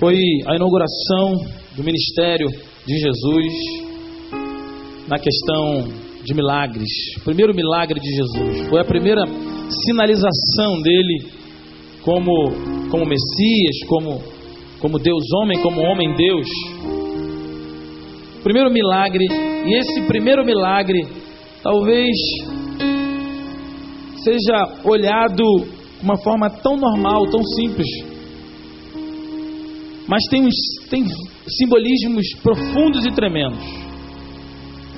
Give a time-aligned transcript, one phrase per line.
[0.00, 0.16] foi
[0.46, 1.34] a inauguração
[1.76, 2.48] do ministério
[2.86, 3.52] de Jesus
[5.08, 5.88] na questão
[6.24, 6.88] de milagres.
[7.18, 9.22] O primeiro milagre de Jesus foi a primeira
[9.86, 11.26] sinalização dele
[12.02, 12.32] como
[12.90, 14.20] como Messias, como
[14.80, 16.46] como Deus homem, como homem Deus.
[18.42, 19.26] Primeiro milagre,
[19.66, 21.06] e esse primeiro milagre
[21.62, 22.16] talvez
[24.22, 25.42] seja olhado
[25.98, 27.86] de uma forma tão normal, tão simples,
[30.08, 30.54] mas tem, uns,
[30.88, 31.04] tem
[31.48, 33.58] simbolismos profundos e tremendos.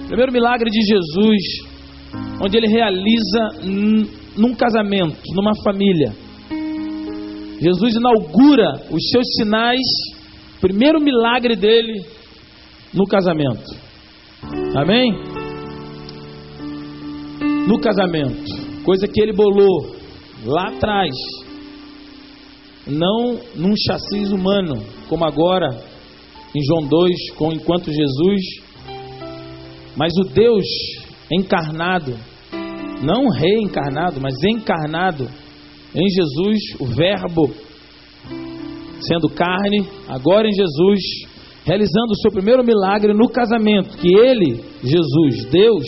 [0.07, 1.43] Primeiro milagre de Jesus,
[2.43, 3.49] onde ele realiza
[4.37, 6.15] num casamento, numa família.
[7.61, 9.85] Jesus inaugura os seus sinais,
[10.61, 12.05] primeiro milagre dele
[12.95, 13.89] no casamento.
[14.77, 15.13] Amém?
[17.67, 19.95] No casamento, coisa que ele bolou
[20.45, 21.11] lá atrás,
[22.89, 25.69] não num chassi humano, como agora
[26.55, 28.41] em João 2, com enquanto Jesus,
[29.97, 30.65] mas o Deus
[31.31, 32.17] encarnado,
[33.03, 35.29] não reencarnado, mas encarnado
[35.95, 37.51] em Jesus, o Verbo
[39.01, 41.01] sendo carne, agora em Jesus,
[41.65, 45.85] realizando o seu primeiro milagre no casamento, que ele, Jesus, Deus,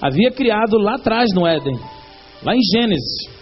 [0.00, 1.74] havia criado lá atrás no Éden,
[2.44, 3.35] lá em Gênesis.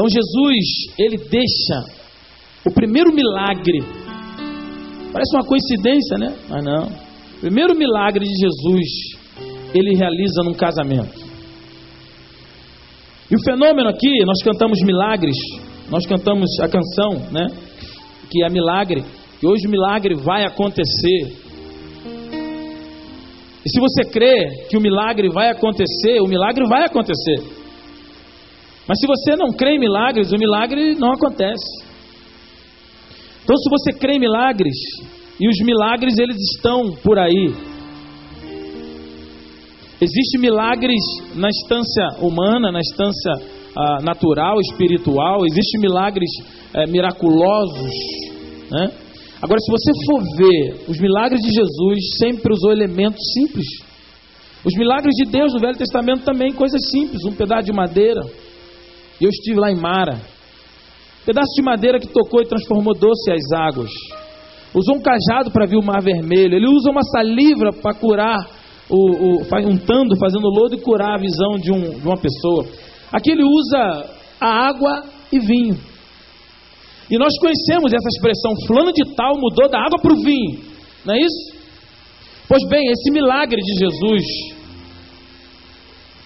[0.00, 2.00] Então Jesus, ele deixa
[2.66, 3.80] o primeiro milagre.
[5.12, 6.36] Parece uma coincidência, né?
[6.48, 6.86] Mas não.
[7.36, 8.88] O primeiro milagre de Jesus,
[9.74, 11.20] ele realiza num casamento.
[13.30, 15.36] E o fenômeno aqui, nós cantamos milagres,
[15.90, 17.48] nós cantamos a canção, né?
[18.30, 19.04] Que é milagre,
[19.42, 21.36] e hoje o milagre vai acontecer.
[23.66, 27.59] E se você crê que o milagre vai acontecer, o milagre vai acontecer.
[28.90, 31.84] Mas se você não crê em milagres, o milagre não acontece.
[33.44, 34.74] Então, se você crê em milagres,
[35.38, 37.54] e os milagres eles estão por aí.
[40.00, 40.98] Existem milagres
[41.36, 43.32] na instância humana, na instância
[43.76, 45.46] ah, natural, espiritual.
[45.46, 46.30] Existem milagres
[46.74, 47.94] eh, miraculosos,
[48.72, 48.90] né?
[49.40, 53.66] Agora, se você for ver os milagres de Jesus, sempre usou elementos simples.
[54.64, 58.20] Os milagres de Deus no Velho Testamento também, coisas simples, um pedaço de madeira.
[59.20, 60.20] Eu estive lá em Mara,
[61.24, 63.90] Pedaço de madeira que tocou e transformou doce as águas.
[64.74, 66.54] Usou um cajado para vir o mar vermelho.
[66.54, 68.38] Ele usa uma saliva para curar,
[68.88, 72.66] o, o, untando, fazendo lodo e curar a visão de, um, de uma pessoa.
[73.12, 74.10] Aqui ele usa
[74.40, 75.78] a água e vinho.
[77.10, 80.60] E nós conhecemos essa expressão, fulano de tal mudou da água para o vinho.
[81.04, 81.60] Não é isso?
[82.48, 84.22] Pois bem, esse milagre de Jesus,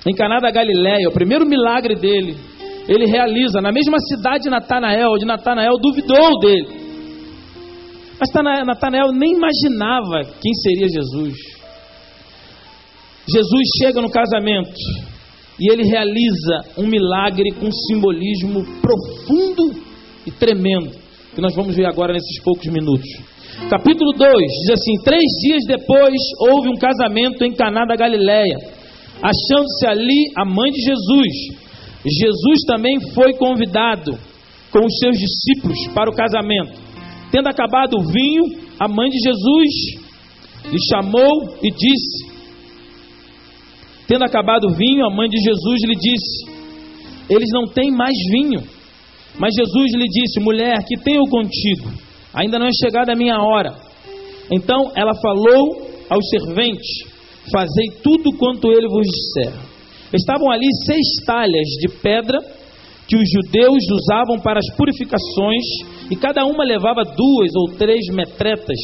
[0.06, 2.36] em Caná da Galiléia, o primeiro milagre dele,
[2.88, 6.84] ele realiza na mesma cidade de Natanael, onde Natanael duvidou dele.
[8.20, 8.30] Mas
[8.66, 11.34] Natanael nem imaginava quem seria Jesus.
[13.26, 14.74] Jesus chega no casamento
[15.58, 19.82] e ele realiza um milagre com um simbolismo profundo
[20.26, 20.90] e tremendo,
[21.34, 23.08] que nós vamos ver agora nesses poucos minutos.
[23.70, 28.56] Capítulo 2 diz assim: Três dias depois houve um casamento em Caná da Galileia,
[29.22, 31.63] achando-se ali a mãe de Jesus.
[32.10, 34.18] Jesus também foi convidado
[34.70, 36.78] com os seus discípulos para o casamento.
[37.30, 38.44] Tendo acabado o vinho,
[38.78, 40.04] a mãe de Jesus
[40.70, 42.34] lhe chamou e disse:
[44.06, 46.50] Tendo acabado o vinho, a mãe de Jesus lhe disse:
[47.30, 48.62] Eles não têm mais vinho.
[49.38, 51.90] Mas Jesus lhe disse: Mulher, que tenho contigo?
[52.34, 53.74] Ainda não é chegada a minha hora.
[54.50, 57.14] Então ela falou aos serventes:
[57.50, 59.73] Fazei tudo quanto ele vos disser.
[60.14, 62.38] Estavam ali seis talhas de pedra
[63.08, 65.64] que os judeus usavam para as purificações,
[66.10, 68.78] e cada uma levava duas ou três metretas.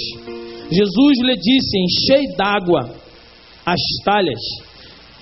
[0.70, 2.90] Jesus lhe disse: Enchei d'água
[3.64, 4.40] as talhas,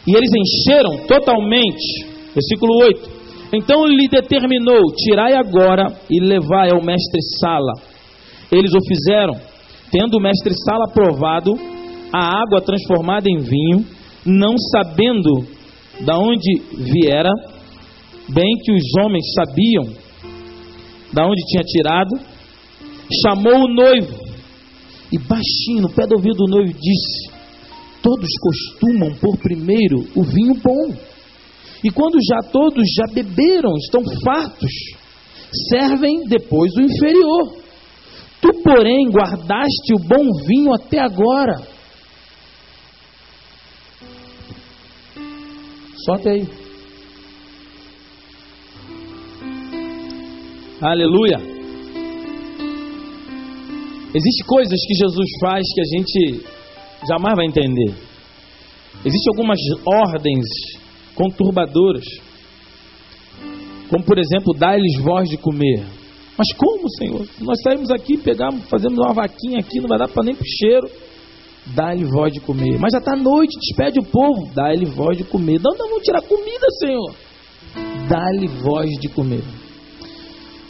[0.07, 2.07] e eles encheram totalmente.
[2.35, 3.11] Versículo 8.
[3.53, 7.73] Então lhe determinou: Tirai agora e levai ao mestre Sala.
[8.51, 9.35] Eles o fizeram,
[9.91, 11.53] tendo o mestre Sala provado
[12.13, 13.85] a água transformada em vinho,
[14.25, 15.58] não sabendo
[16.01, 17.31] da onde viera,
[18.29, 19.85] bem que os homens sabiam
[21.13, 22.21] da onde tinha tirado,
[23.23, 24.29] chamou o noivo
[25.11, 27.31] e baixinho no pé do ouvido do noivo disse:
[28.03, 30.95] Todos costumam pôr primeiro o vinho bom.
[31.83, 34.71] E quando já todos já beberam, estão fartos,
[35.71, 37.57] servem depois o inferior.
[38.41, 41.55] Tu, porém, guardaste o bom vinho até agora.
[46.09, 46.49] Solte aí.
[50.81, 51.37] Aleluia.
[54.15, 56.47] Existem coisas que Jesus faz que a gente
[57.07, 57.95] jamais vai entender.
[59.05, 60.47] Existem algumas ordens
[61.15, 62.07] conturbadoras,
[63.91, 65.85] como por exemplo, dar-lhes voz de comer.
[66.39, 67.29] Mas como, Senhor?
[67.39, 70.89] Nós saímos aqui, pegamos, fazemos uma vaquinha aqui, não vai dar para nem pro cheiro.
[71.75, 72.79] Dá-lhe voz de comer.
[72.79, 74.51] Mas já está noite, despede o povo.
[74.55, 75.61] Dá-lhe voz de comer.
[75.63, 77.15] Não, não, vamos tirar comida, Senhor.
[78.09, 79.43] Dá-lhe voz de comer.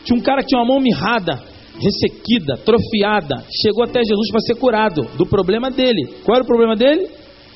[0.05, 1.41] Tinha um cara que tinha uma mão mirrada,
[1.79, 3.45] ressequida, trofiada.
[3.63, 6.15] Chegou até Jesus para ser curado do problema dele.
[6.25, 7.09] Qual era o problema dele?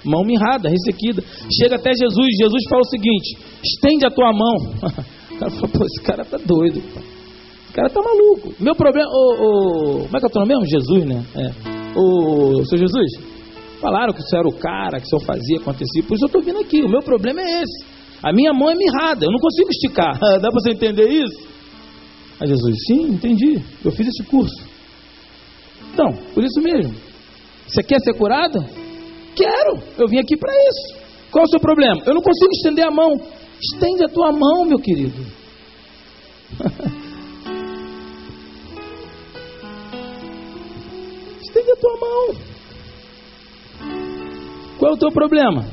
[0.05, 1.23] Mão mirrada, ressequida.
[1.61, 2.29] Chega até Jesus.
[2.39, 5.03] Jesus fala o seguinte: estende a tua mão.
[5.33, 6.79] O cara falou: pô, esse cara tá doido.
[6.79, 8.55] Esse cara tá maluco.
[8.61, 9.09] Meu problema.
[9.11, 10.67] O, o, como é que é o teu mesmo?
[10.67, 11.25] Jesus, né?
[11.35, 11.99] É.
[11.99, 13.32] O seu Jesus?
[13.83, 16.05] Falaram que isso era o cara, que isso fazia, acontecia.
[16.05, 16.81] Por isso eu estou vindo aqui.
[16.83, 17.85] O meu problema é esse.
[18.23, 20.17] A minha mão é mirrada, eu não consigo esticar.
[20.39, 21.49] Dá para você entender isso?
[22.41, 23.61] Aí Jesus, sim, entendi.
[23.85, 24.65] Eu fiz esse curso.
[25.93, 26.95] Então, por isso mesmo.
[27.67, 28.65] Você quer ser curado?
[29.35, 29.83] Quero.
[29.99, 31.03] Eu vim aqui para isso.
[31.33, 32.01] Qual é o seu problema?
[32.07, 33.21] Eu não consigo estender a mão.
[33.61, 35.27] Estende a tua mão, meu querido.
[41.43, 42.52] Estende a tua mão.
[44.83, 45.65] Qual é o teu problema?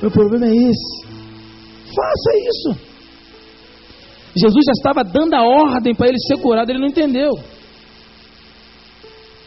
[0.00, 1.06] Meu problema é esse.
[1.92, 2.80] Faça isso.
[4.36, 7.32] Jesus já estava dando a ordem para ele ser curado, ele não entendeu.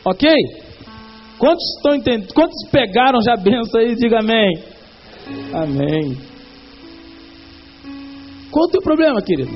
[0.03, 0.29] Ok?
[1.37, 2.33] Quantos estão entendendo?
[2.33, 3.95] Quantos pegaram já a benção aí?
[3.95, 4.61] Diga amém.
[5.53, 6.17] Amém.
[8.51, 9.51] Qual o teu problema, querido?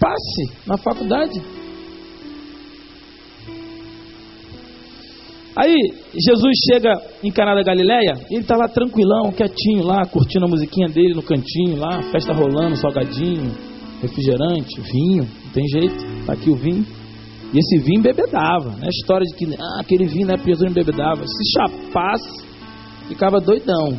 [0.00, 1.61] Passe na faculdade.
[5.54, 5.74] Aí
[6.14, 10.88] Jesus chega em Caná da Galileia, ele está lá tranquilão, quietinho lá, curtindo a musiquinha
[10.88, 13.52] dele no cantinho lá, festa rolando, salgadinho,
[14.00, 16.86] refrigerante, vinho, não tem jeito, tá aqui o vinho.
[17.52, 18.86] E esse vinho bebedava, né?
[18.86, 21.22] A história de que ah, aquele vinho é porque Jesus bebedava.
[21.26, 22.46] Se chapasse,
[23.08, 23.98] ficava doidão.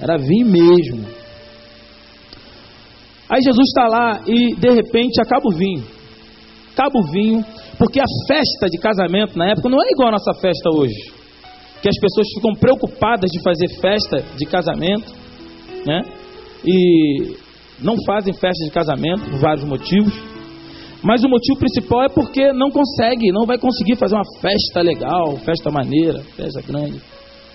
[0.00, 1.06] Era vinho mesmo.
[3.28, 5.84] Aí Jesus está lá e de repente acaba o vinho.
[6.72, 7.44] Acaba o vinho,
[7.78, 11.12] porque a festa de casamento na época não é igual a nossa festa hoje.
[11.82, 15.12] Que as pessoas ficam preocupadas de fazer festa de casamento,
[15.86, 16.02] né?
[16.64, 17.36] E
[17.80, 20.12] não fazem festa de casamento por vários motivos.
[21.02, 25.36] Mas o motivo principal é porque não consegue, não vai conseguir fazer uma festa legal,
[25.44, 27.00] festa maneira, festa grande.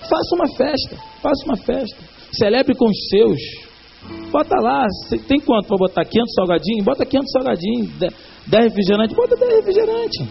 [0.01, 1.97] Faça uma festa, faça uma festa.
[2.31, 3.39] Celebre com os seus.
[4.31, 4.85] Bota lá,
[5.27, 6.05] tem quanto para botar?
[6.05, 6.85] 500 salgadinhos?
[6.85, 7.89] Bota 500 salgadinhos.
[8.47, 10.27] 10 refrigerantes, bota 10 refrigerantes.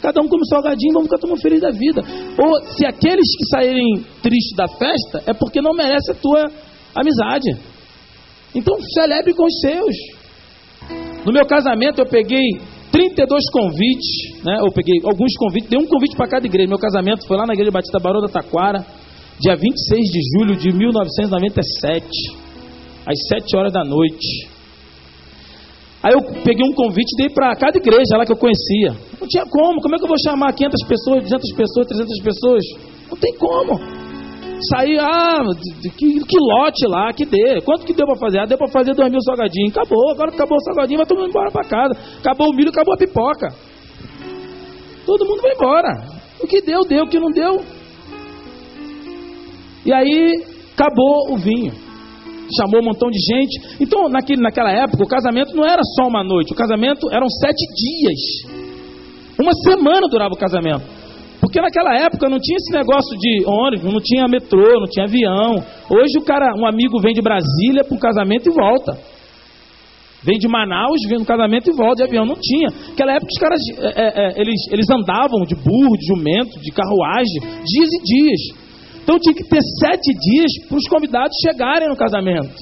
[0.00, 2.02] Cada um come salgadinho, vamos ficar todo feliz da vida.
[2.38, 6.50] Ou se aqueles que saírem tristes da festa, é porque não merece a tua
[6.94, 7.50] amizade.
[8.54, 9.94] Então celebre com os seus.
[11.24, 12.60] No meu casamento eu peguei
[12.92, 14.58] 32 convites, né?
[14.64, 16.68] Eu peguei alguns convites, dei um convite para cada igreja.
[16.68, 18.86] Meu casamento foi lá na igreja Batista Barão da Taquara,
[19.40, 22.06] dia 26 de julho de 1997,
[23.04, 24.57] às 7 horas da noite.
[26.02, 28.94] Aí eu peguei um convite e dei para cada igreja lá que eu conhecia.
[29.20, 29.80] Não tinha como.
[29.80, 32.64] Como é que eu vou chamar 500 pessoas, 200 pessoas, 300 pessoas?
[33.10, 33.80] Não tem como.
[34.70, 35.40] Saí, ah,
[35.96, 37.60] que, que lote lá, que dê.
[37.62, 38.38] Quanto que deu para fazer?
[38.38, 39.76] Ah, deu para fazer dois mil salgadinhos.
[39.76, 41.98] Acabou, agora acabou o salgadinho, vai todo mundo embora para casa.
[42.20, 43.48] Acabou o milho, acabou a pipoca.
[45.04, 45.88] Todo mundo vai embora.
[46.40, 47.04] O que deu, deu.
[47.04, 47.60] O que não deu.
[49.84, 50.44] E aí,
[50.74, 51.87] acabou o vinho
[52.56, 53.76] chamou um montão de gente.
[53.80, 57.64] Então, naquele, naquela época, o casamento não era só uma noite, o casamento eram sete
[57.74, 58.58] dias.
[59.38, 60.98] Uma semana durava o casamento.
[61.40, 65.54] Porque naquela época não tinha esse negócio de ônibus, não tinha metrô, não tinha avião.
[65.88, 68.98] Hoje o cara, um amigo vem de Brasília para um casamento e volta.
[70.24, 72.26] Vem de Manaus, vem no casamento e volta de avião.
[72.26, 72.68] Não tinha.
[72.90, 76.72] Naquela época os caras, é, é, é eles, eles andavam de burro, de jumento, de
[76.72, 78.67] carruagem, dias e dias.
[79.08, 82.54] Então tinha que ter sete dias para os convidados chegarem no casamento.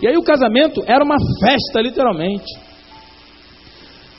[0.00, 2.46] E aí o casamento era uma festa, literalmente.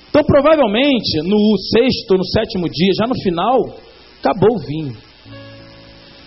[0.09, 1.39] Então provavelmente no
[1.71, 3.79] sexto no sétimo dia, já no final,
[4.19, 4.97] acabou o vinho.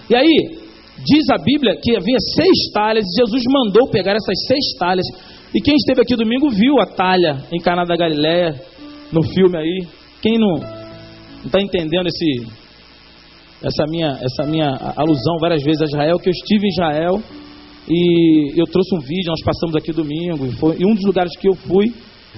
[0.09, 0.59] E aí,
[1.05, 5.05] diz a Bíblia que havia seis talhas e Jesus mandou pegar essas seis talhas.
[5.55, 8.59] E quem esteve aqui domingo viu a talha em Caná da Galiléia
[9.13, 9.87] no filme aí.
[10.23, 10.55] Quem não
[11.45, 12.47] está entendendo esse,
[13.63, 17.23] essa minha, essa minha alusão várias vezes a Israel, que eu estive em Israel
[17.89, 21.37] e eu trouxe um vídeo, nós passamos aqui domingo, e, foi, e um dos lugares
[21.37, 21.93] que eu fui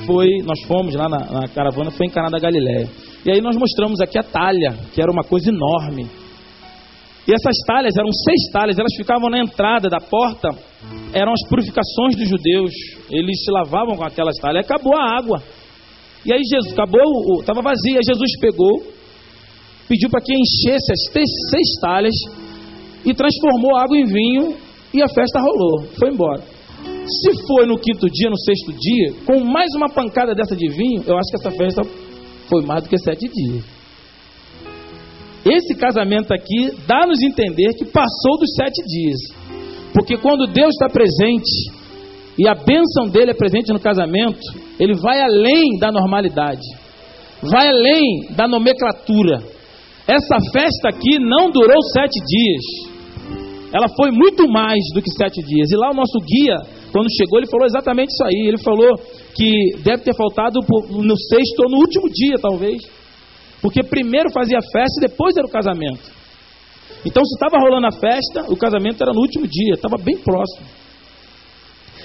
[0.07, 2.89] foi, nós fomos lá na, na caravana, foi em Caná da Galiléia.
[3.25, 6.09] E aí nós mostramos aqui a talha, que era uma coisa enorme.
[7.29, 10.49] E essas talhas, eram seis talhas, elas ficavam na entrada da porta,
[11.13, 12.73] eram as purificações dos judeus.
[13.11, 15.43] Eles se lavavam com aquelas talhas, acabou a água.
[16.25, 18.01] E aí Jesus acabou, estava vazia.
[18.05, 18.83] Jesus pegou,
[19.93, 21.13] pediu para que enchesse as
[21.51, 22.15] seis talhas
[23.05, 24.57] e transformou a água em vinho
[24.95, 26.41] e a festa rolou, foi embora.
[27.05, 31.03] Se foi no quinto dia, no sexto dia, com mais uma pancada dessa de vinho,
[31.07, 31.83] eu acho que essa festa
[32.49, 33.65] foi mais do que sete dias.
[35.45, 39.19] Esse casamento aqui dá-nos entender que passou dos sete dias.
[39.93, 41.71] Porque quando Deus está presente
[42.39, 44.41] e a bênção dele é presente no casamento,
[44.81, 46.63] ele vai além da normalidade,
[47.43, 49.53] vai além da nomenclatura.
[50.07, 52.93] Essa festa aqui não durou sete dias,
[53.73, 55.71] ela foi muito mais do que sete dias.
[55.71, 56.57] E lá o nosso guia,
[56.93, 58.49] quando chegou, ele falou exatamente isso aí.
[58.49, 59.01] Ele falou
[59.35, 62.83] que deve ter faltado no sexto ou no último dia, talvez.
[63.63, 66.05] Porque primeiro fazia festa e depois era o casamento.
[67.07, 70.67] Então, se estava rolando a festa, o casamento era no último dia, estava bem próximo.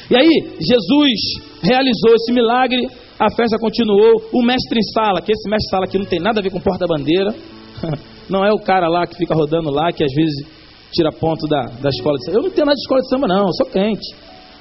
[0.09, 1.19] E aí, Jesus
[1.61, 2.87] realizou esse milagre,
[3.19, 4.23] a festa continuou.
[4.31, 6.49] O mestre em sala, que esse mestre em sala aqui não tem nada a ver
[6.49, 7.35] com porta-bandeira,
[8.29, 10.47] não é o cara lá que fica rodando lá, que às vezes
[10.91, 12.37] tira ponto da, da escola de samba.
[12.37, 14.15] Eu não tenho nada de escola de samba, não, eu sou crente.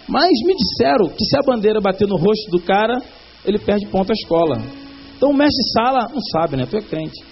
[0.09, 3.03] Mas me disseram que se a bandeira bater no rosto do cara,
[3.45, 4.59] ele perde ponto à escola.
[5.17, 6.67] Então o mestre sala não sabe, né?
[6.67, 7.25] Tu é crente.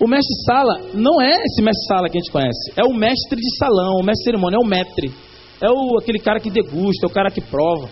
[0.00, 2.72] O mestre sala não é esse mestre sala que a gente conhece.
[2.76, 5.12] É o mestre de salão, o mestre cerimônia, é o metre.
[5.60, 7.88] É o, aquele cara que degusta, é o cara que prova.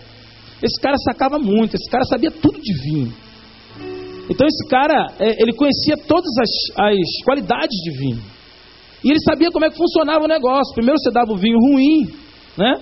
[0.61, 3.13] Esse cara sacava muito, esse cara sabia tudo de vinho.
[4.29, 8.21] Então esse cara, é, ele conhecia todas as, as qualidades de vinho.
[9.03, 10.73] E ele sabia como é que funcionava o negócio.
[10.73, 12.07] Primeiro você dava o vinho ruim,
[12.57, 12.73] né?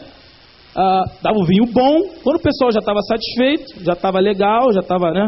[0.75, 2.13] Ah, dava o vinho bom.
[2.23, 5.27] Quando o pessoal já estava satisfeito, já estava legal, já estava, né?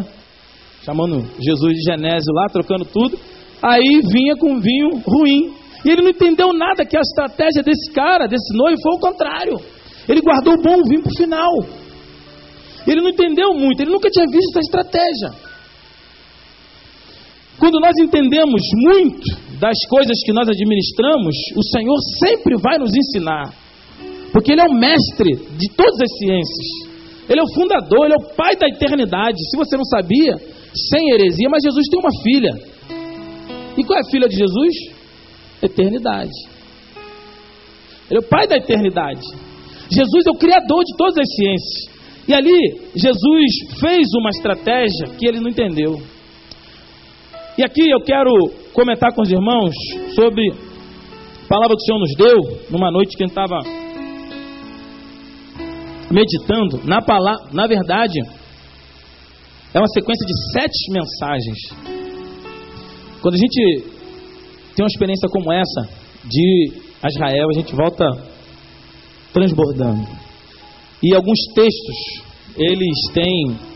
[0.83, 3.17] Chamando Jesus de Genésio lá, trocando tudo.
[3.61, 5.53] Aí vinha com vinho ruim.
[5.83, 9.59] E ele não entendeu nada que a estratégia desse cara, desse noivo, foi o contrário.
[10.07, 11.51] Ele guardou o bom vinho para o final.
[12.85, 15.52] Ele não entendeu muito, ele nunca tinha visto essa estratégia.
[17.63, 19.23] Quando nós entendemos muito
[19.57, 23.53] das coisas que nós administramos, o Senhor sempre vai nos ensinar.
[24.33, 26.67] Porque Ele é o mestre de todas as ciências.
[27.29, 29.37] Ele é o fundador, Ele é o pai da eternidade.
[29.49, 30.35] Se você não sabia,
[30.91, 32.51] sem heresia, mas Jesus tem uma filha.
[33.77, 34.75] E qual é a filha de Jesus?
[35.61, 36.35] Eternidade.
[38.11, 39.25] Ele é o pai da eternidade.
[39.89, 41.93] Jesus é o criador de todas as ciências.
[42.27, 46.01] E ali, Jesus fez uma estratégia que ele não entendeu.
[47.55, 48.31] E aqui eu quero
[48.73, 49.75] comentar com os irmãos
[50.15, 53.59] sobre a palavra que o Senhor nos deu numa noite que a gente estava
[56.09, 56.81] meditando.
[56.83, 58.19] Na, palavra, na verdade,
[59.71, 61.57] é uma sequência de sete mensagens.
[63.21, 63.83] Quando a gente
[64.75, 65.89] tem uma experiência como essa
[66.25, 66.71] de
[67.07, 68.05] Israel, a gente volta
[69.31, 70.07] transbordando.
[71.03, 72.23] E alguns textos,
[72.57, 73.72] eles têm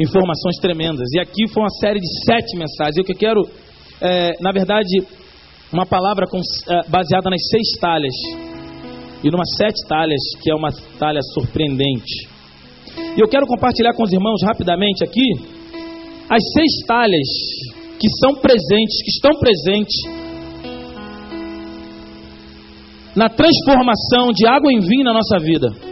[0.00, 1.06] informações tremendas.
[1.12, 2.96] E aqui foi uma série de sete mensagens.
[2.96, 3.42] Eu que quero,
[4.00, 4.88] é, na verdade,
[5.72, 8.14] uma palavra com, é, baseada nas seis talhas.
[9.22, 12.28] E numa sete talhas, que é uma talha surpreendente.
[13.16, 15.60] E eu quero compartilhar com os irmãos rapidamente aqui
[16.28, 17.28] as seis talhas
[17.98, 19.94] que são presentes, que estão presentes
[23.14, 25.89] na transformação de água em vinho na nossa vida.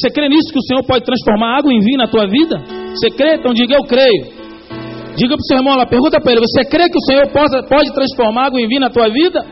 [0.00, 2.56] Você crê nisso que o Senhor pode transformar água em vinho na tua vida?
[2.96, 3.36] Você crê?
[3.36, 4.32] Então diga eu creio.
[5.14, 7.68] Diga para o seu irmão lá, pergunta para ele: Você crê que o Senhor pode,
[7.68, 9.44] pode transformar água em vinho na tua vida?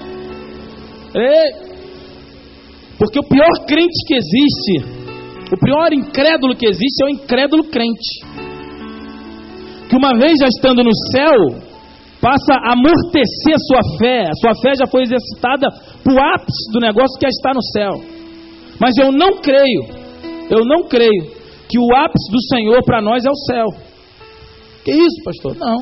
[2.97, 8.25] Porque o pior crente que existe, o pior incrédulo que existe é o incrédulo crente.
[9.91, 11.61] Que uma vez já estando no céu,
[12.23, 14.23] passa a amortecer a sua fé.
[14.23, 15.69] A sua fé já foi exercitada
[16.03, 18.01] para o ápice do negócio que é estar no céu.
[18.81, 19.98] Mas eu não creio
[20.51, 21.31] eu não creio
[21.69, 23.67] que o ápice do Senhor para nós é o céu.
[24.85, 25.57] Que isso, pastor?
[25.57, 25.81] Não.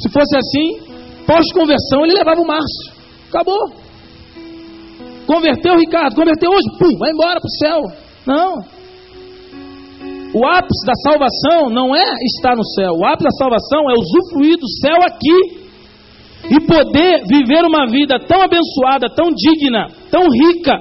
[0.00, 2.92] Se fosse assim, pós-conversão ele levava o Márcio.
[3.28, 3.72] Acabou.
[5.26, 7.80] Converteu Ricardo, converteu hoje, pum, vai embora para o céu.
[8.26, 8.78] Não.
[10.34, 12.92] O ápice da salvação não é estar no céu.
[12.94, 15.58] O ápice da salvação é usufruir do céu aqui
[16.50, 20.78] e poder viver uma vida tão abençoada, tão digna, tão rica,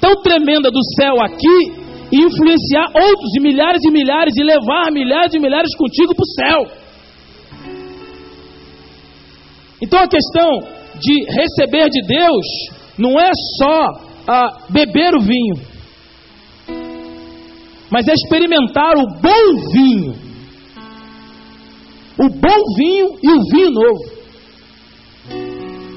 [0.00, 5.34] tão tremenda do céu aqui e influenciar outros e milhares e milhares e levar milhares
[5.34, 6.88] e milhares contigo para o céu.
[9.80, 10.50] Então a questão
[10.98, 12.46] de receber de Deus
[12.98, 15.54] não é só ah, beber o vinho,
[17.90, 20.28] mas é experimentar o bom vinho.
[22.20, 24.18] O bom vinho e o vinho novo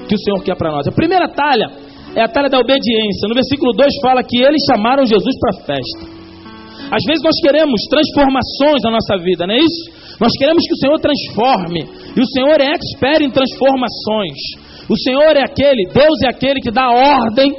[0.08, 0.86] que o Senhor quer para nós.
[0.86, 1.68] A primeira talha
[2.16, 3.28] é a talha da obediência.
[3.28, 6.22] No versículo 2 fala que eles chamaram Jesus para a festa.
[6.92, 10.02] Às vezes nós queremos transformações na nossa vida, não é isso?
[10.20, 11.80] Nós queremos que o Senhor transforme.
[12.14, 14.38] E o Senhor é expert em transformações.
[14.88, 17.56] O Senhor é aquele, Deus é aquele que dá ordem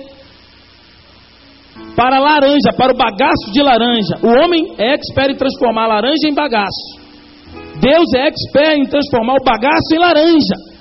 [1.96, 4.22] para a laranja, para o bagaço de laranja.
[4.22, 7.02] O homem é expert em transformar a laranja em bagaço.
[7.82, 10.73] Deus é expert em transformar o bagaço em laranja.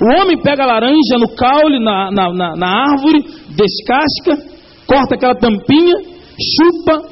[0.00, 3.18] O homem pega a laranja no caule, na, na, na, na árvore,
[3.50, 4.46] descasca,
[4.86, 5.94] corta aquela tampinha,
[6.38, 7.02] chupa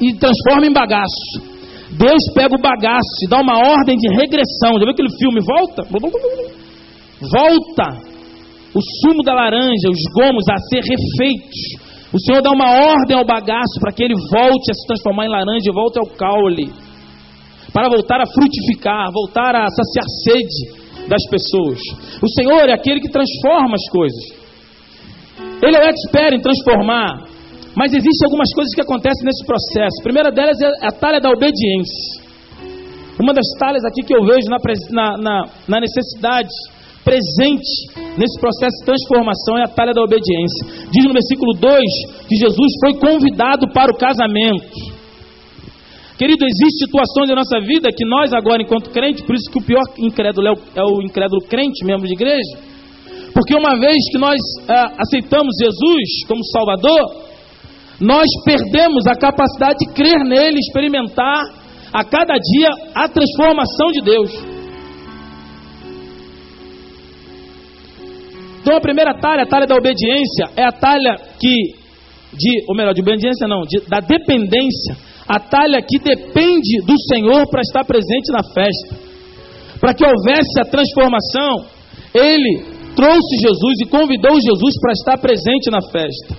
[0.00, 1.56] e transforma em bagaço.
[1.92, 4.74] Deus pega o bagaço e dá uma ordem de regressão.
[4.74, 5.40] Já viu aquele filme?
[5.44, 5.82] Volta.
[7.20, 8.16] Volta
[8.74, 11.86] o sumo da laranja, os gomos a ser refeitos.
[12.12, 15.30] O Senhor dá uma ordem ao bagaço para que ele volte a se transformar em
[15.30, 16.72] laranja e volte ao caule.
[17.72, 21.78] Para voltar a frutificar, voltar a saciar sede das pessoas.
[22.22, 24.24] O Senhor é aquele que transforma as coisas.
[25.62, 27.36] Ele é o expert em transformar
[27.76, 30.00] mas existem algumas coisas que acontecem nesse processo.
[30.00, 32.24] A primeira delas é a talha da obediência.
[33.20, 34.56] Uma das talhas aqui que eu vejo na,
[35.20, 36.48] na, na, necessidade
[37.04, 37.68] presente
[38.16, 40.88] nesse processo de transformação é a talha da obediência.
[40.90, 41.80] Diz no versículo 2
[42.26, 44.95] que Jesus foi convidado para o casamento.
[46.18, 49.66] Querido, existem situações na nossa vida que nós agora, enquanto crente, por isso que o
[49.66, 52.56] pior incrédulo é o, é o incrédulo crente, membro de igreja,
[53.34, 57.26] porque uma vez que nós ah, aceitamos Jesus como Salvador,
[58.00, 61.44] nós perdemos a capacidade de crer nele, experimentar
[61.92, 64.30] a cada dia a transformação de Deus.
[68.60, 71.74] Então a primeira talha, a talha da obediência, é a talha que,
[72.32, 74.96] de, ou melhor, de obediência não, de, da dependência,
[75.28, 79.06] a talha que depende do Senhor para estar presente na festa.
[79.80, 81.66] Para que houvesse a transformação,
[82.14, 82.64] Ele
[82.94, 86.36] trouxe Jesus e convidou Jesus para estar presente na festa.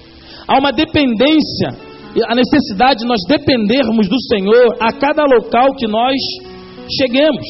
[0.47, 1.69] Há uma dependência,
[2.27, 6.15] a necessidade de nós dependermos do Senhor a cada local que nós
[6.97, 7.45] cheguemos.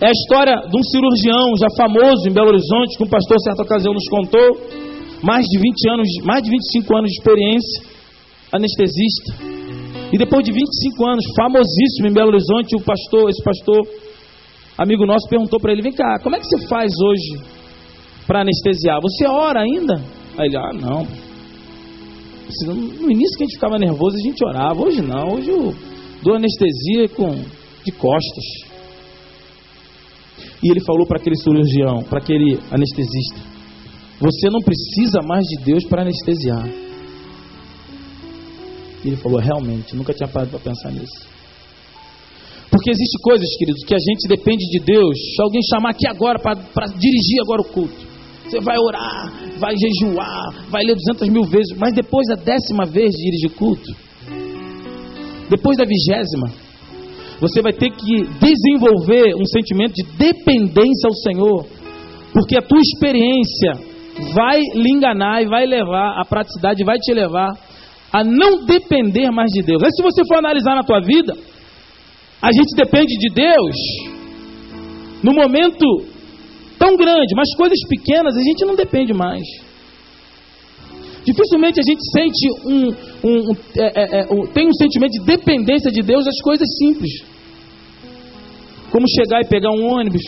[0.00, 3.62] É a história de um cirurgião já famoso em Belo Horizonte, que um pastor, certa
[3.62, 4.60] ocasião, nos contou.
[5.22, 7.82] Mais de 20 anos, mais de 25 anos de experiência,
[8.52, 9.56] anestesista.
[10.12, 13.82] E depois de 25 anos, famosíssimo em Belo Horizonte, o pastor, esse pastor,
[14.78, 17.42] amigo nosso, perguntou para ele: Vem cá, como é que você faz hoje
[18.26, 19.00] para anestesiar?
[19.02, 19.94] Você ora ainda?
[20.38, 21.06] Aí ele: Ah, não,
[22.66, 24.80] no início que a gente ficava nervoso, a gente orava.
[24.80, 25.74] Hoje não, hoje eu
[26.22, 27.34] dou anestesia com,
[27.84, 28.44] de costas.
[30.62, 33.40] E ele falou para aquele cirurgião, para aquele anestesista:
[34.20, 36.85] Você não precisa mais de Deus para anestesiar.
[39.04, 41.36] E ele falou: Realmente, nunca tinha parado para pensar nisso.
[42.70, 45.16] Porque existem coisas, queridos, que a gente depende de Deus.
[45.34, 48.16] Se alguém chamar aqui agora para dirigir agora o culto.
[48.44, 53.10] Você vai orar, vai jejuar, vai ler 200 mil vezes, mas depois da décima vez
[53.10, 53.90] de dirigir culto,
[55.50, 56.52] depois da vigésima,
[57.40, 61.66] você vai ter que desenvolver um sentimento de dependência ao Senhor,
[62.32, 63.72] porque a tua experiência
[64.32, 67.52] vai lhe enganar e vai levar, a praticidade vai te levar
[68.12, 69.82] a não depender mais de Deus.
[69.82, 71.36] Aí se você for analisar na tua vida,
[72.40, 73.76] a gente depende de Deus
[75.22, 75.84] no momento
[76.78, 79.42] tão grande, mas coisas pequenas a gente não depende mais.
[81.24, 82.86] Dificilmente a gente sente um,
[83.24, 86.68] um, um, é, é, é, um, tem um sentimento de dependência de Deus das coisas
[86.78, 87.10] simples,
[88.92, 90.22] como chegar e pegar um ônibus,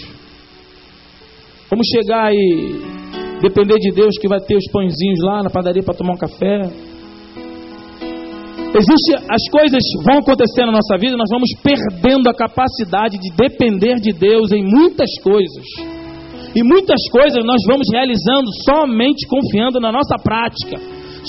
[1.71, 2.99] como chegar e
[3.41, 6.63] depender de Deus que vai ter os pãezinhos lá na padaria para tomar um café.
[8.69, 13.97] Existe, as coisas vão acontecendo na nossa vida, nós vamos perdendo a capacidade de depender
[13.97, 15.65] de Deus em muitas coisas.
[16.55, 20.77] E muitas coisas nós vamos realizando somente confiando na nossa prática,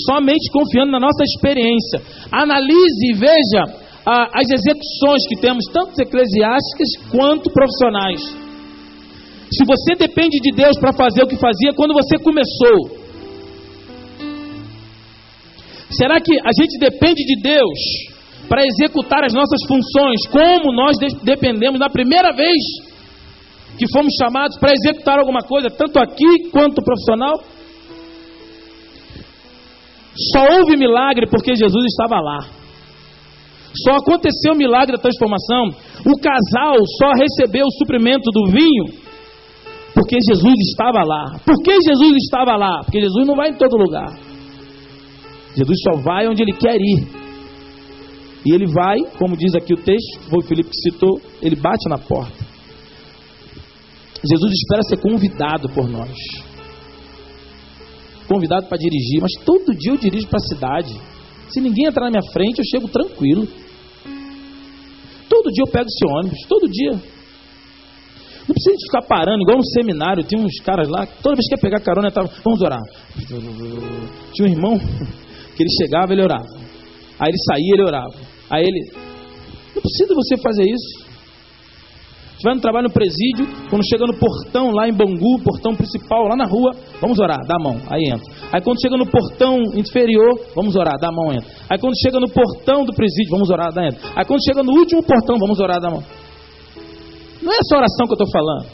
[0.06, 2.02] somente confiando na nossa experiência.
[2.30, 3.62] Analise e veja
[4.04, 8.20] ah, as execuções que temos, tanto eclesiásticas quanto profissionais.
[9.50, 12.99] Se você depende de Deus para fazer o que fazia quando você começou,
[15.90, 17.78] será que a gente depende de Deus
[18.48, 22.56] para executar as nossas funções como nós dependemos na primeira vez
[23.78, 27.42] que fomos chamados para executar alguma coisa, tanto aqui quanto profissional?
[30.32, 32.38] Só houve milagre porque Jesus estava lá.
[33.84, 35.68] Só aconteceu o milagre da transformação.
[36.04, 38.84] O casal só recebeu o suprimento do vinho
[39.94, 41.38] porque Jesus estava lá.
[41.44, 42.80] Por que Jesus estava lá?
[42.84, 44.29] Porque Jesus não vai em todo lugar.
[45.54, 47.20] Jesus só vai onde ele quer ir.
[48.44, 51.88] E ele vai, como diz aqui o texto, foi o Felipe que citou, ele bate
[51.88, 52.50] na porta.
[54.24, 56.16] Jesus espera ser convidado por nós.
[58.28, 60.94] Convidado para dirigir, mas todo dia eu dirijo para a cidade.
[61.48, 63.46] Se ninguém entrar na minha frente, eu chego tranquilo.
[65.28, 66.92] Todo dia eu pego esse ônibus, todo dia.
[66.92, 71.60] Não precisa ficar parando, igual no seminário, tem uns caras lá, toda vez que ia
[71.60, 72.80] pegar carona, tava, vamos orar.
[74.32, 74.80] Tinha um irmão
[75.60, 76.48] que ele chegava, ele orava.
[77.20, 78.16] Aí ele saía, ele orava.
[78.48, 78.80] Aí ele,
[79.76, 81.10] não precisa você fazer isso.
[82.32, 86.24] Você vai no trabalho no presídio, quando chega no portão lá em Bangu, portão principal,
[86.24, 88.24] lá na rua, vamos orar, dá a mão, aí entra.
[88.50, 91.52] Aí quando chega no portão inferior, vamos orar, dá a mão, entra.
[91.68, 94.00] Aí quando chega no portão do presídio, vamos orar, dá entra.
[94.16, 96.02] Aí quando chega no último portão, vamos orar, dá a mão.
[97.42, 98.66] Não é essa oração que eu estou falando.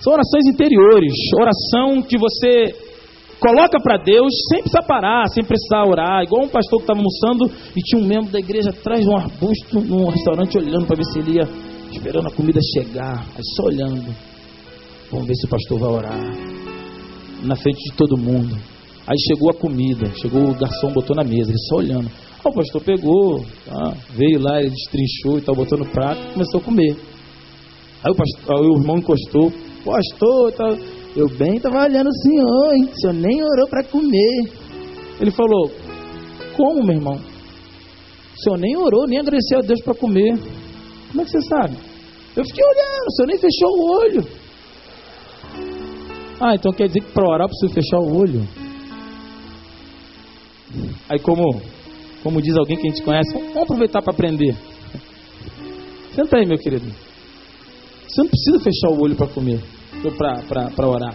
[0.00, 2.83] São orações interiores, oração que você
[3.44, 6.22] Coloca para Deus sem precisar parar, sem precisar orar.
[6.22, 7.44] Igual um pastor que estava almoçando
[7.76, 11.04] e tinha um membro da igreja atrás de um arbusto num restaurante olhando para ver
[11.04, 11.46] se ele ia
[11.92, 13.20] esperando a comida chegar.
[13.36, 14.16] Aí só olhando.
[15.10, 16.20] Vamos ver se o pastor vai orar.
[17.42, 18.56] Na frente de todo mundo.
[19.06, 22.10] Aí chegou a comida, chegou o garçom, botou na mesa, ele só olhando.
[22.42, 23.94] Ah, o pastor pegou, tá?
[24.16, 26.96] veio lá, ele destrinchou e tal, botou no prato começou a comer.
[28.02, 29.52] Aí o, pastor, aí o irmão encostou,
[29.84, 31.03] pastor, tal.
[31.16, 32.88] Eu bem estava olhando o senhor, hein?
[32.92, 34.50] O senhor nem orou para comer.
[35.20, 35.70] Ele falou:
[36.56, 37.14] Como, meu irmão?
[37.14, 40.36] O senhor nem orou, nem agradeceu a Deus para comer.
[41.08, 41.76] Como é que você sabe?
[42.34, 44.26] Eu fiquei olhando, o senhor nem fechou o olho.
[46.40, 48.48] Ah, então quer dizer que para orar preciso fechar o olho.
[51.08, 51.62] Aí, como,
[52.24, 54.56] como diz alguém que a gente conhece, vamos aproveitar para aprender.
[56.12, 56.86] Senta aí, meu querido.
[58.08, 59.73] Você não precisa fechar o olho para comer
[60.16, 61.14] para orar.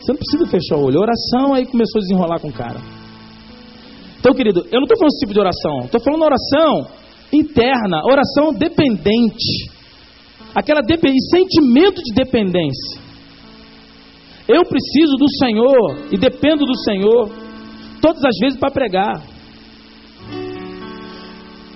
[0.00, 1.00] Você não precisa fechar o olho.
[1.00, 2.80] Oração aí começou a desenrolar com o cara.
[4.18, 5.80] Então, querido, eu não estou falando esse tipo de oração.
[5.84, 6.86] Estou falando oração
[7.32, 9.70] interna, oração dependente.
[10.54, 10.82] Aquela
[11.30, 13.00] sentimento de dependência.
[14.48, 17.28] Eu preciso do Senhor e dependo do Senhor
[18.00, 19.22] todas as vezes para pregar.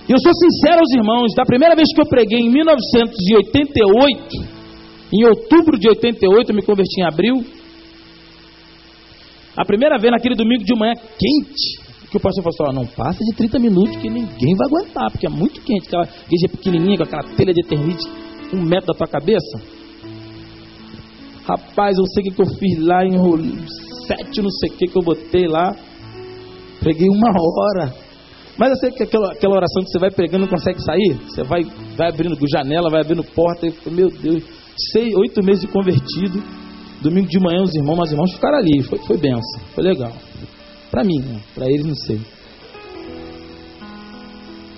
[0.09, 4.62] E eu sou sincero aos irmãos, da primeira vez que eu preguei em 1988,
[5.13, 7.45] em outubro de 88, eu me converti em abril.
[9.55, 13.19] A primeira vez, naquele domingo de manhã quente, que o pastor falou assim: não passa
[13.23, 15.85] de 30 minutos que ninguém vai aguentar, porque é muito quente.
[15.87, 18.07] Aquela igreja pequenininha, com aquela telha de eternite,
[18.53, 19.61] um metro da tua cabeça.
[21.45, 23.53] Rapaz, eu sei o que eu fiz lá, enrolei
[24.07, 25.75] sete, não sei o que que eu botei lá.
[26.79, 27.93] Preguei uma hora.
[28.57, 31.13] Mas eu sei que aquela, aquela oração que você vai pregando não consegue sair.
[31.27, 31.63] Você vai,
[31.97, 33.67] vai abrindo janela, vai abrindo porta.
[33.67, 34.43] E, meu Deus,
[34.91, 36.43] seis, oito meses de convertido.
[37.01, 38.81] Domingo de manhã os irmãos, os irmãos ficaram ali.
[38.83, 40.13] Foi, foi benção, foi legal.
[40.89, 41.41] Para mim, né?
[41.53, 42.19] para eles não sei.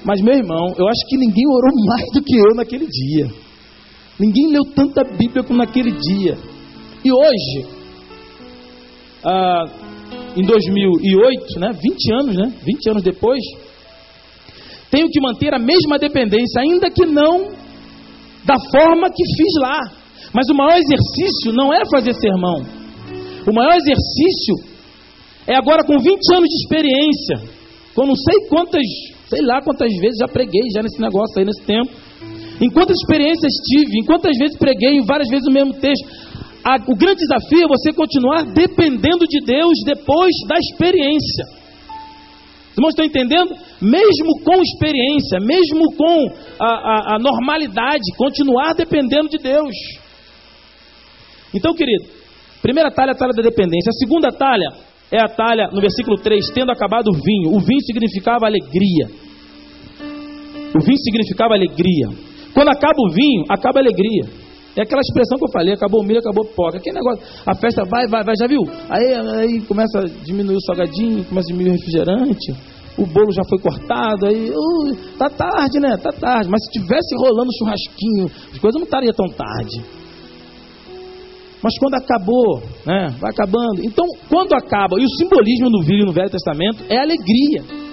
[0.03, 3.27] Mas meu irmão, eu acho que ninguém orou mais do que eu naquele dia.
[4.19, 6.37] Ninguém leu tanta Bíblia como naquele dia.
[7.03, 7.67] E hoje,
[9.23, 9.65] ah,
[10.37, 13.41] em 2008, né, 20 anos, né, 20 anos depois,
[14.89, 17.54] tenho que manter a mesma dependência, ainda que não
[18.45, 19.79] da forma que fiz lá.
[20.33, 22.61] Mas o maior exercício não é fazer sermão.
[23.47, 24.75] O maior exercício
[25.47, 27.55] é agora com 20 anos de experiência.
[27.93, 28.81] Com não sei quantas,
[29.29, 31.91] sei lá quantas vezes já preguei já nesse negócio aí nesse tempo.
[32.61, 36.07] Em quantas experiências tive, em quantas vezes preguei, várias vezes o mesmo texto.
[36.63, 41.45] A, o grande desafio é você continuar dependendo de Deus depois da experiência.
[42.75, 43.55] Os irmãos estão entendendo?
[43.81, 46.27] Mesmo com experiência, mesmo com
[46.59, 49.73] a, a, a normalidade, continuar dependendo de Deus.
[51.53, 52.03] Então, querido,
[52.61, 53.89] primeira talha é a talha da dependência.
[53.89, 54.73] A segunda talha
[55.09, 57.55] é a talha, no versículo 3, tendo acabado o vinho.
[57.55, 59.07] O vinho significava alegria.
[60.75, 62.09] O vinho significava alegria.
[62.53, 64.44] Quando acaba o vinho, acaba a alegria.
[64.75, 66.77] É aquela expressão que eu falei, acabou o milho, acabou a pipoca.
[66.77, 68.61] Aquele negócio, a festa vai, vai, vai, já viu?
[68.89, 72.51] Aí, aí começa a diminuir o salgadinho, começa a diminuir o refrigerante,
[72.97, 75.95] o bolo já foi cortado, aí, uh, tá tarde, né?
[75.97, 76.49] Tá tarde.
[76.49, 79.81] Mas se tivesse rolando churrasquinho, as coisas não estariam tão tarde.
[81.63, 83.07] Mas quando acabou, né?
[83.19, 83.81] Vai acabando.
[83.81, 87.85] Então, quando acaba, e o simbolismo no vinho no Velho Testamento é alegria.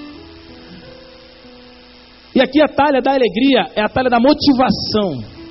[2.35, 5.41] E aqui a talha da alegria é a talha da motivação.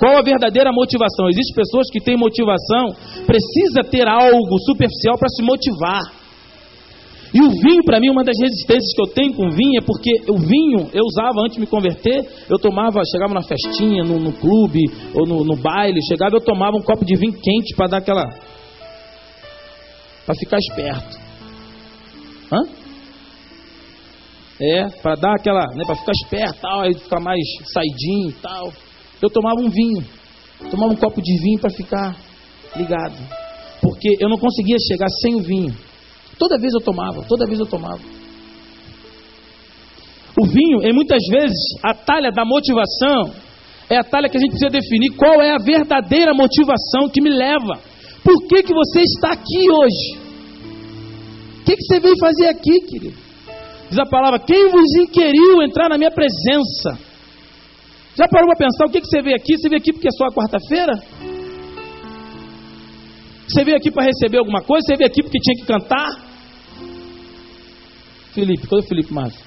[0.00, 1.28] Qual a verdadeira motivação?
[1.28, 6.00] Existem pessoas que têm motivação, precisa ter algo superficial para se motivar.
[7.34, 10.10] E o vinho, para mim, uma das resistências que eu tenho com vinho é porque
[10.26, 14.32] o vinho eu usava antes de me converter, eu tomava, chegava na festinha, no, no
[14.32, 14.80] clube
[15.14, 18.24] ou no, no, baile, chegava eu tomava um copo de vinho quente para dar aquela.
[20.24, 21.20] para ficar esperto.
[22.50, 22.62] Hã?
[24.62, 27.40] É, para dar aquela, né, para ficar esperto, tal, aí ficar mais
[27.74, 28.72] saidinho e tal
[29.22, 30.04] eu tomava um vinho,
[30.70, 32.16] tomava um copo de vinho para ficar
[32.76, 33.16] ligado,
[33.82, 35.74] porque eu não conseguia chegar sem o vinho.
[36.38, 38.00] Toda vez eu tomava, toda vez eu tomava.
[40.40, 43.32] O vinho, e muitas vezes, a talha da motivação
[43.90, 47.28] é a talha que a gente precisa definir qual é a verdadeira motivação que me
[47.28, 47.78] leva.
[48.22, 50.30] Por que, que você está aqui hoje?
[51.60, 53.18] O que, que você veio fazer aqui, querido?
[53.90, 57.09] Diz a palavra: quem vos inquiriu entrar na minha presença?
[58.14, 59.56] Já parou para pensar o que, que você veio aqui?
[59.56, 60.92] Você veio aqui porque é só a quarta-feira?
[63.48, 64.86] Você veio aqui para receber alguma coisa?
[64.86, 66.30] Você veio aqui porque tinha que cantar?
[68.32, 69.40] Felipe, cadê o Felipe Márcio?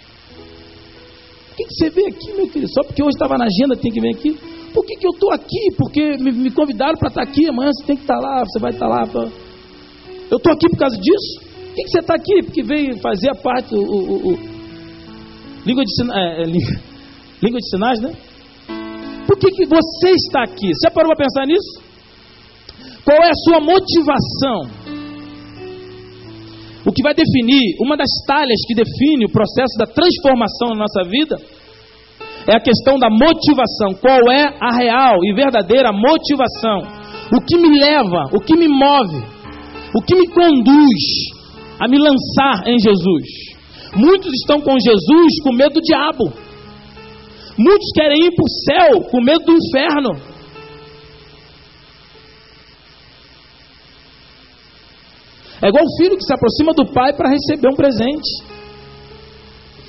[1.49, 2.71] Por que, que você veio aqui, meu querido?
[2.73, 4.37] Só porque hoje estava na agenda, tem que vir aqui?
[4.73, 5.67] Por que, que eu estou aqui?
[5.77, 8.43] Porque me, me convidaram para estar tá aqui, amanhã você tem que estar tá lá,
[8.43, 9.07] você vai estar tá lá.
[9.07, 9.21] Pra...
[10.31, 11.39] Eu estou aqui por causa disso?
[11.41, 12.43] Por que, que você está aqui?
[12.43, 14.39] Porque veio fazer a parte, o, o, o...
[15.65, 16.13] Língua, de sina...
[16.19, 16.45] é, é,
[17.41, 18.13] língua de sinais, né?
[19.27, 20.71] Por que, que você está aqui?
[20.73, 21.81] Você parou para pensar nisso?
[23.05, 24.83] Qual é a sua motivação?
[26.85, 31.03] O que vai definir, uma das talhas que define o processo da transformação na nossa
[31.09, 31.37] vida,
[32.47, 33.95] é a questão da motivação.
[34.01, 36.79] Qual é a real e verdadeira motivação?
[37.31, 39.23] O que me leva, o que me move,
[39.95, 41.03] o que me conduz
[41.79, 43.53] a me lançar em Jesus?
[43.95, 46.42] Muitos estão com Jesus com medo do diabo.
[47.57, 50.33] Muitos querem ir para o céu com medo do inferno.
[55.61, 58.53] É igual o filho que se aproxima do pai para receber um presente.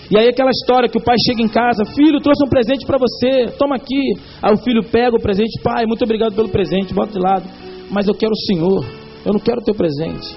[0.09, 2.99] E aí aquela história que o pai chega em casa, filho, trouxe um presente para
[2.99, 4.13] você, toma aqui.
[4.43, 7.45] Aí o filho pega o presente, pai, muito obrigado pelo presente, bota de lado.
[7.91, 8.85] Mas eu quero o Senhor,
[9.25, 10.37] eu não quero o teu presente.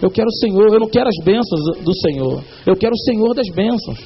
[0.00, 3.34] Eu quero o Senhor, eu não quero as bênçãos do Senhor, eu quero o Senhor
[3.34, 3.98] das bênçãos.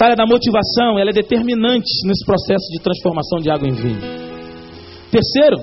[0.00, 4.00] Talha da motivação, ela é determinante nesse processo de transformação de água em vinho.
[5.12, 5.58] Terceiro,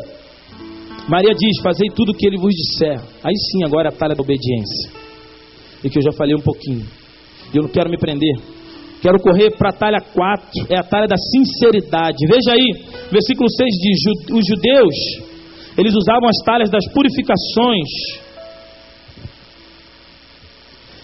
[1.09, 3.01] Maria diz: Fazei tudo o que ele vos disser.
[3.23, 4.91] Aí sim, agora é a talha da obediência.
[5.83, 6.85] E que eu já falei um pouquinho.
[7.51, 8.37] Eu não quero me prender.
[9.01, 12.17] Quero correr para a talha 4, é a talha da sinceridade.
[12.27, 13.99] Veja aí, versículo 6 diz:
[14.37, 14.95] Os judeus,
[15.79, 17.89] eles usavam as talhas das purificações,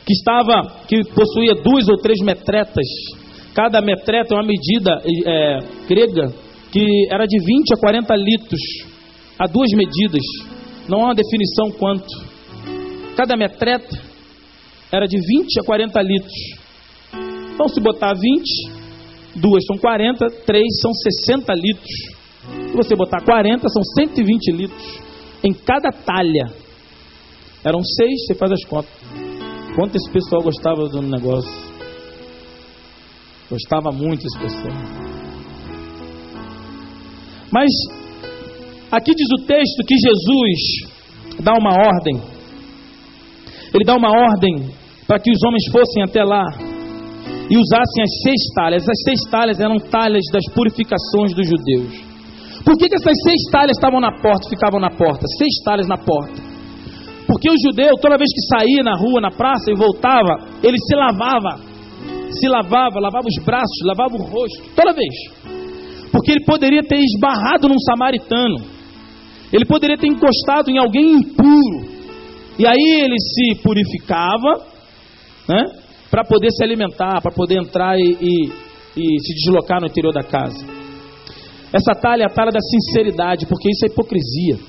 [0.06, 3.23] que estava, que possuía duas ou três metretas.
[3.54, 6.34] Cada metreta é uma medida é, grega
[6.72, 8.62] que era de 20 a 40 litros
[9.38, 10.22] há duas medidas,
[10.88, 12.08] não há uma definição quanto.
[13.16, 13.96] Cada metreta
[14.92, 16.34] era de 20 a 40 litros.
[17.54, 18.44] Então, se botar 20,
[19.36, 22.13] duas são 40, três são 60 litros.
[22.70, 25.00] Se você botar 40, são 120 litros
[25.44, 26.52] em cada talha.
[27.63, 28.92] Eram seis, você faz as contas.
[29.76, 31.73] Quanto esse pessoal gostava do negócio?
[33.54, 34.74] Gostava muito esse pessoal.
[37.52, 37.70] Mas
[38.94, 42.22] Aqui diz o texto que Jesus dá uma ordem.
[43.74, 44.70] Ele dá uma ordem
[45.08, 46.46] para que os homens fossem até lá
[47.50, 48.84] e usassem as seis talhas.
[48.88, 52.06] As seis talhas eram talhas das purificações dos judeus.
[52.63, 55.26] Por que, que essas seis talhas estavam na porta, ficavam na porta?
[55.39, 56.39] Seis talhas na porta.
[57.26, 60.96] Porque o judeu, toda vez que saía na rua, na praça e voltava, ele se
[60.96, 61.73] lavava.
[62.39, 65.13] Se lavava, lavava os braços, lavava o rosto, toda vez.
[66.12, 68.58] Porque ele poderia ter esbarrado num samaritano.
[69.52, 71.93] Ele poderia ter encostado em alguém impuro.
[72.58, 74.65] E aí ele se purificava,
[75.48, 75.63] né?
[76.10, 78.52] Para poder se alimentar, para poder entrar e, e,
[78.98, 80.63] e, se deslocar no interior da casa.
[81.74, 84.60] Essa talha é a talha da sinceridade, porque isso é hipocrisia.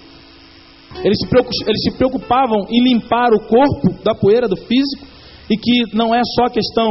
[1.04, 1.26] Eles se,
[1.66, 5.06] eles se preocupavam em limpar o corpo da poeira do físico,
[5.50, 6.88] e que não é só questão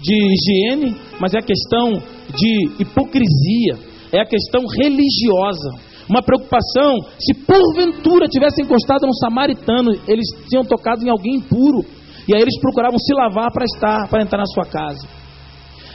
[0.00, 1.92] de higiene, mas é questão
[2.34, 3.78] de hipocrisia,
[4.12, 6.96] é a questão religiosa uma preocupação.
[7.20, 11.84] Se porventura tivessem encostado no samaritano, eles tinham tocado em alguém impuro.
[12.26, 15.06] E aí eles procuravam se lavar para estar, para entrar na sua casa.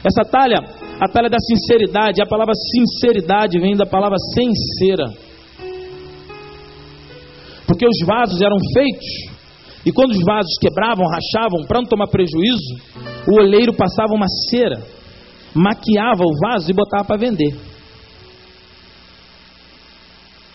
[0.06, 0.58] Essa talha,
[1.00, 5.06] a talha da sinceridade, a palavra sinceridade vem da palavra sincera.
[7.66, 9.33] Porque os vasos eram feitos,
[9.86, 12.76] e quando os vasos quebravam, rachavam, para não tomar prejuízo,
[13.28, 14.82] o oleiro passava uma cera,
[15.54, 17.54] maquiava o vaso e botava para vender.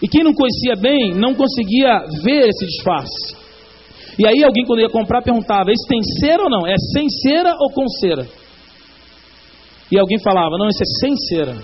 [0.00, 3.36] E quem não conhecia bem não conseguia ver esse disfarce.
[4.18, 6.66] E aí alguém quando ia comprar perguntava: "Esse tem cera ou não?
[6.66, 8.26] É sem cera ou com cera?"
[9.90, 11.54] E alguém falava: "Não, esse é sem cera.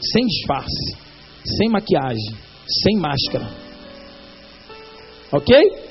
[0.00, 0.96] Sem disfarce,
[1.58, 2.36] sem maquiagem,
[2.84, 3.48] sem máscara."
[5.32, 5.81] OK?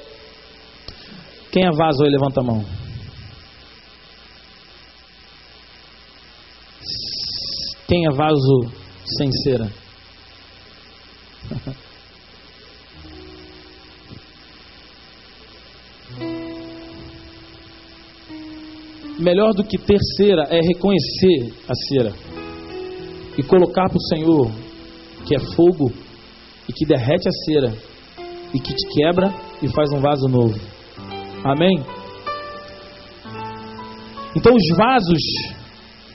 [1.51, 2.63] Quem é vaso aí, levanta a mão.
[7.87, 8.71] Quem é vaso
[9.17, 9.69] sem cera?
[19.19, 22.11] Melhor do que ter cera é reconhecer a cera
[23.37, 24.49] e colocar para o Senhor
[25.27, 25.91] que é fogo
[26.67, 27.71] e que derrete a cera
[28.53, 30.80] e que te quebra e faz um vaso novo.
[31.43, 31.83] Amém?
[34.35, 35.21] Então, os vasos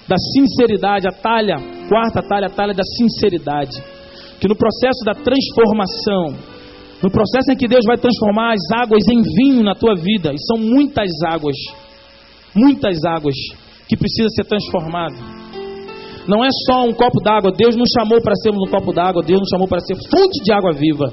[0.09, 1.57] da sinceridade, a talha,
[1.89, 3.77] quarta talha, a talha da sinceridade,
[4.41, 6.39] que no processo da transformação,
[7.03, 10.39] no processo em que Deus vai transformar as águas em vinho na tua vida, e
[10.39, 11.57] são muitas águas,
[12.55, 13.35] muitas águas
[13.89, 15.15] que precisa ser transformado.
[16.29, 19.41] Não é só um copo d'água, Deus nos chamou para sermos um copo d'água, Deus
[19.41, 21.07] nos chamou para ser fonte de água viva.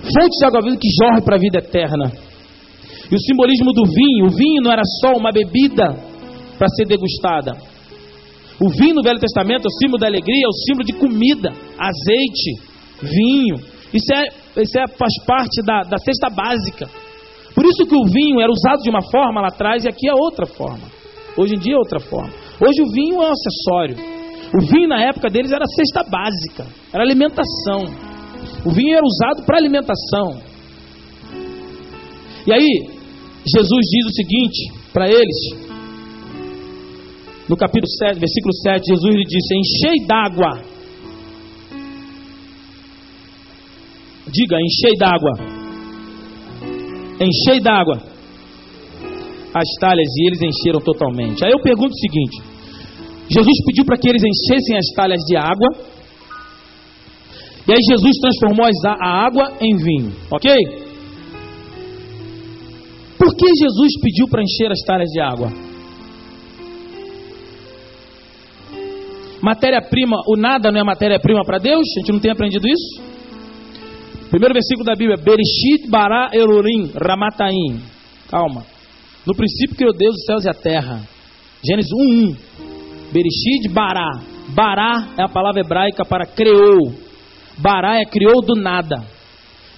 [0.00, 2.27] Fonte de água viva que jorre para a vida eterna.
[3.10, 5.96] E o simbolismo do vinho, o vinho não era só uma bebida
[6.58, 7.56] para ser degustada.
[8.60, 11.50] O vinho no Velho Testamento é o símbolo da alegria, é o símbolo de comida,
[11.78, 12.50] azeite,
[13.00, 13.56] vinho.
[13.94, 14.26] Isso, é,
[14.62, 16.90] isso é, faz parte da, da cesta básica.
[17.54, 20.14] Por isso que o vinho era usado de uma forma lá atrás e aqui é
[20.14, 20.86] outra forma.
[21.36, 22.32] Hoje em dia é outra forma.
[22.60, 23.96] Hoje o vinho é um acessório.
[24.54, 27.84] O vinho na época deles era cesta básica, era alimentação.
[28.64, 30.40] O vinho era usado para alimentação.
[32.46, 32.97] E aí,
[33.56, 35.68] Jesus diz o seguinte para eles:
[37.48, 40.62] no capítulo 7, versículo 7, Jesus lhe disse: Enchei d'água.
[44.30, 45.32] Diga, enchei d'água.
[47.18, 48.02] Enchei d'água.
[49.54, 51.42] As talhas e eles encheram totalmente.
[51.42, 52.42] Aí eu pergunto o seguinte:
[53.30, 55.88] Jesus pediu para que eles enchessem as talhas de água.
[57.66, 60.87] E aí Jesus transformou a água em vinho, ok?
[63.38, 65.48] Que Jesus pediu para encher as talhas de água?
[69.40, 71.86] Matéria-prima, o nada não é matéria-prima para Deus?
[71.96, 73.08] A gente não tem aprendido isso?
[74.30, 77.80] Primeiro versículo da Bíblia: Bereshit bara elorim ramataim.
[78.28, 78.64] Calma.
[79.24, 81.00] No princípio criou Deus os céus e a terra.
[81.64, 82.36] Gênesis 1:1.
[83.12, 84.38] Bereshit bara.
[84.54, 86.92] Bará é a palavra hebraica para criou.
[87.58, 88.96] Bará é criou do nada.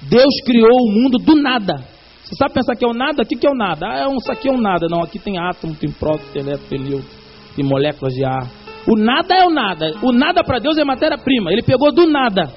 [0.03, 1.90] Deus criou o mundo do nada.
[2.25, 3.23] Você sabe pensar que é o nada?
[3.23, 3.87] O que é o nada?
[3.87, 4.87] Ah, é um, isso aqui é um nada.
[4.89, 7.17] Não, aqui tem átomo, tem próton, tem elétron, tem nêutron,
[7.57, 8.49] tem moléculas de ar.
[8.87, 9.93] O nada é o nada.
[10.03, 11.53] O nada para Deus é matéria-prima.
[11.53, 12.51] Ele pegou do nada.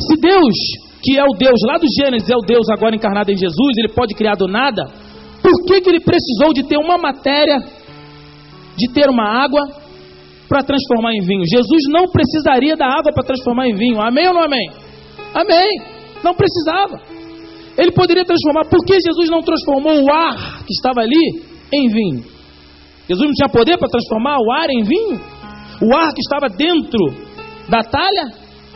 [0.00, 0.54] Se Deus,
[1.02, 3.88] que é o Deus lá do Gênesis, é o Deus agora encarnado em Jesus, ele
[3.88, 4.82] pode criar do nada,
[5.42, 7.58] por que, que ele precisou de ter uma matéria,
[8.76, 9.60] de ter uma água,
[10.48, 11.44] para transformar em vinho?
[11.46, 14.00] Jesus não precisaria da água para transformar em vinho.
[14.00, 14.70] Amém ou não amém?
[15.34, 15.82] Amém.
[16.22, 17.15] Não precisava.
[17.76, 18.64] Ele poderia transformar.
[18.68, 22.24] Por que Jesus não transformou o ar que estava ali em vinho?
[23.08, 25.20] Jesus não tinha poder para transformar o ar em vinho?
[25.82, 26.98] O ar que estava dentro
[27.68, 28.32] da talha?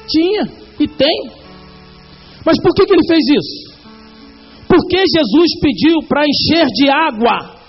[0.09, 0.43] Tinha
[0.79, 1.31] e tem.
[2.45, 3.71] Mas por que, que ele fez isso?
[4.69, 7.61] Porque Jesus pediu para encher de água.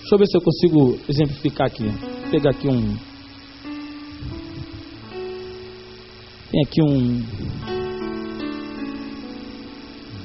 [0.00, 1.84] Deixa eu ver se eu consigo exemplificar aqui.
[1.84, 3.11] Vou pegar aqui um.
[6.52, 7.18] Tem aqui um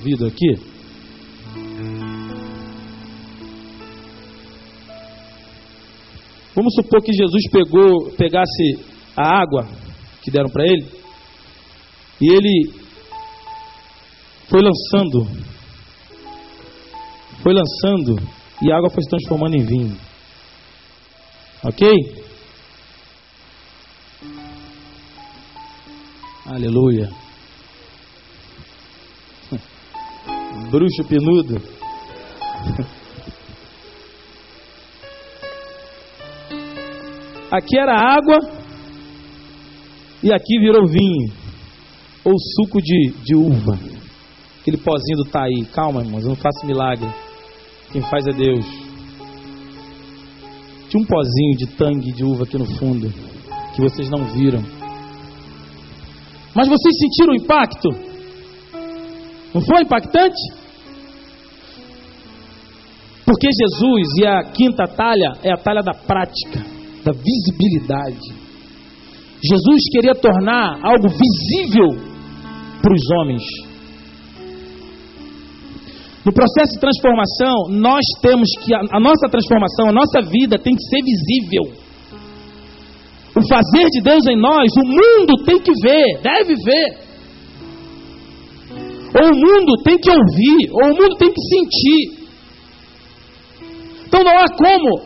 [0.03, 0.55] vidro aqui.
[6.53, 8.77] Vamos supor que Jesus pegou, pegasse
[9.15, 9.69] a água
[10.21, 10.85] que deram para ele
[12.19, 12.73] e ele
[14.49, 15.25] foi lançando,
[17.41, 18.21] foi lançando
[18.61, 19.97] e a água foi se transformando em vinho.
[21.63, 21.87] Ok?
[26.57, 27.07] Aleluia.
[30.71, 31.61] Bruxo penudo.
[37.51, 38.39] Aqui era água
[40.23, 41.31] e aqui virou vinho
[42.25, 43.77] ou suco de, de uva.
[44.59, 45.63] Aquele pozinho do Taí.
[45.71, 47.07] Calma, irmãos, eu não faço milagre.
[47.91, 48.65] Quem faz é Deus.
[50.89, 53.13] Tinha um pozinho de tangue de uva aqui no fundo
[53.75, 54.77] que vocês não viram.
[56.58, 57.89] Mas vocês sentiram o impacto?
[59.53, 60.41] Não foi impactante?
[63.23, 68.47] Porque Jesus e a quinta talha é a talha da prática da visibilidade.
[69.39, 71.89] Jesus queria tornar algo visível
[72.81, 73.43] para os homens.
[76.25, 80.83] No processo de transformação, nós temos que, a, nossa transformação, a nossa vida tem que
[80.83, 81.87] ser visível.
[83.38, 87.08] O fazer de Deus em nós, o mundo tem que ver, deve ver.
[89.13, 92.17] Ou o mundo tem que ouvir, ou o mundo tem que sentir.
[94.08, 95.02] Então não há como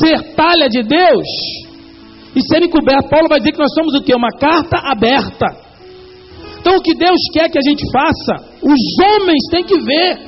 [0.00, 1.26] ser talha de Deus
[2.34, 3.08] e ser encoberto.
[3.08, 4.14] Paulo vai dizer que nós somos o que?
[4.14, 5.46] Uma carta aberta.
[6.58, 10.18] Então o que Deus quer que a gente faça, os homens têm que ver.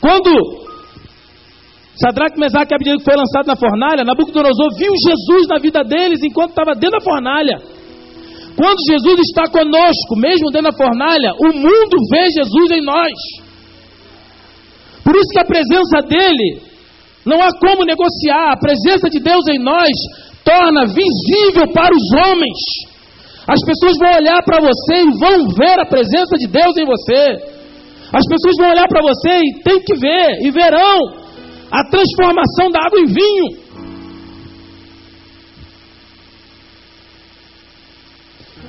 [0.00, 0.65] Quando
[1.96, 6.50] Sadraque, Mesaque e Abednego foi lançado na fornalha, Nabucodonosor viu Jesus na vida deles enquanto
[6.50, 7.56] estava dentro da fornalha.
[8.56, 13.16] Quando Jesus está conosco, mesmo dentro da fornalha, o mundo vê Jesus em nós.
[15.04, 16.60] Por isso que a presença dele
[17.24, 18.52] não há como negociar.
[18.52, 19.92] A presença de Deus em nós
[20.44, 22.60] torna visível para os homens.
[23.48, 27.56] As pessoas vão olhar para você e vão ver a presença de Deus em você.
[28.12, 31.25] As pessoas vão olhar para você e tem que ver, e verão
[31.70, 33.66] a transformação da água em vinho.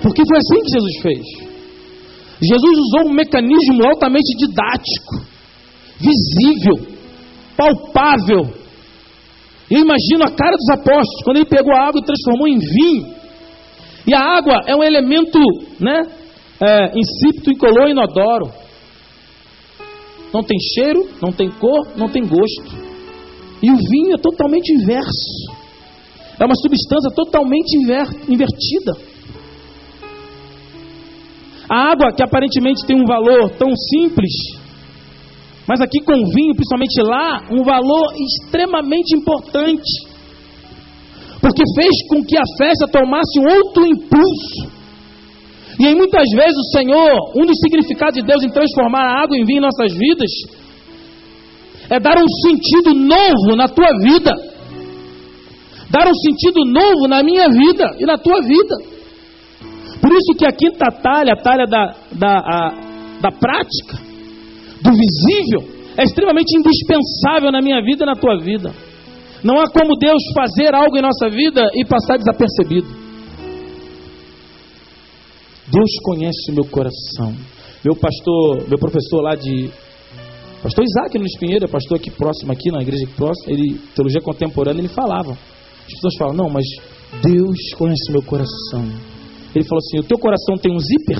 [0.01, 1.47] Porque foi assim que Jesus fez.
[2.41, 5.25] Jesus usou um mecanismo altamente didático,
[5.99, 6.95] visível,
[7.55, 8.53] palpável.
[9.69, 13.15] Eu imagino a cara dos apóstolos quando ele pegou a água e transformou em vinho.
[14.05, 15.39] E a água é um elemento,
[15.79, 16.03] né,
[16.61, 18.51] é, insípido, incolor, inodoro.
[20.33, 22.87] Não tem cheiro, não tem cor, não tem gosto.
[23.61, 25.57] E o vinho é totalmente inverso.
[26.39, 27.75] É uma substância totalmente
[28.27, 28.93] invertida.
[31.69, 34.31] A água, que aparentemente tem um valor tão simples,
[35.67, 40.07] mas aqui com o vinho, principalmente lá, um valor extremamente importante.
[41.41, 44.76] Porque fez com que a festa tomasse um outro impulso.
[45.79, 49.37] E aí muitas vezes o Senhor, um dos significados de Deus em transformar a água
[49.37, 50.31] em vinho em nossas vidas,
[51.89, 54.31] é dar um sentido novo na tua vida.
[55.89, 58.75] Dar um sentido novo na minha vida e na tua vida.
[60.01, 62.73] Por isso que a quinta talha, a talha da, da, a,
[63.21, 63.97] da prática,
[64.81, 68.73] do visível, é extremamente indispensável na minha vida e na tua vida.
[69.43, 72.87] Não há como Deus fazer algo em nossa vida e passar desapercebido.
[75.69, 77.35] Deus conhece o meu coração.
[77.83, 79.69] Meu pastor, meu professor lá de.
[80.63, 84.81] Pastor Isaac Nunes Pinheiro, é pastor aqui próximo, aqui na igreja próxima, ele, teologia contemporânea,
[84.81, 85.31] ele falava.
[85.31, 86.65] As pessoas falam, não, mas
[87.21, 88.83] Deus conhece meu coração.
[89.53, 91.19] Ele falou assim: o teu coração tem um zíper?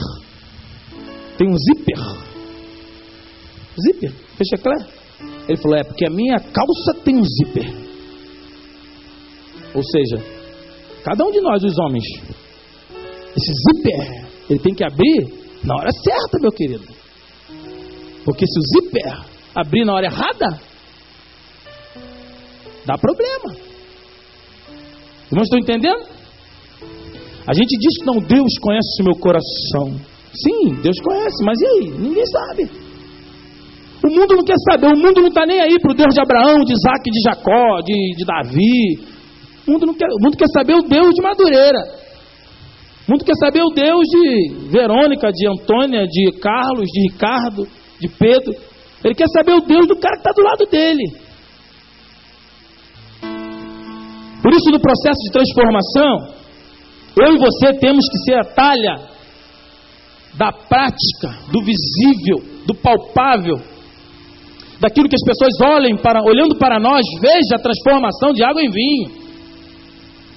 [1.38, 2.00] Tem um zíper?
[3.86, 4.12] Zíper?
[4.38, 4.86] Fecha claro?
[5.48, 7.74] Ele falou: é, porque a minha calça tem um zíper.
[9.76, 10.24] Ou seja,
[11.04, 12.06] cada um de nós, os homens,
[13.36, 15.28] esse zíper ele tem que abrir
[15.64, 16.88] na hora certa, meu querido.
[18.24, 19.26] Porque se o zíper
[19.56, 20.60] abrir na hora errada,
[22.86, 23.56] dá problema.
[25.32, 26.06] Irmãos, estão entendendo?
[27.48, 30.00] A gente diz que não, Deus conhece o meu coração.
[30.34, 31.92] Sim, Deus conhece, mas e aí?
[31.98, 32.70] Ninguém sabe.
[34.06, 36.22] O mundo não quer saber, o mundo não está nem aí para o Deus de
[36.22, 39.18] Abraão, de Isaac, de Jacó, de, de Davi.
[39.68, 41.80] O mundo, não quer, o mundo quer saber o Deus de Madureira.
[43.08, 47.66] O mundo quer saber o Deus de Verônica, de Antônia, de Carlos, de Ricardo,
[48.02, 48.54] de Pedro.
[49.02, 51.04] Ele quer saber o Deus do cara que está do lado dele.
[54.44, 56.36] Por isso, no processo de transformação,
[57.22, 58.96] eu e você temos que ser a talha
[60.34, 63.56] da prática, do visível, do palpável,
[64.82, 68.70] daquilo que as pessoas olhem para, olhando para nós, veja a transformação de água em
[68.70, 69.12] vinho.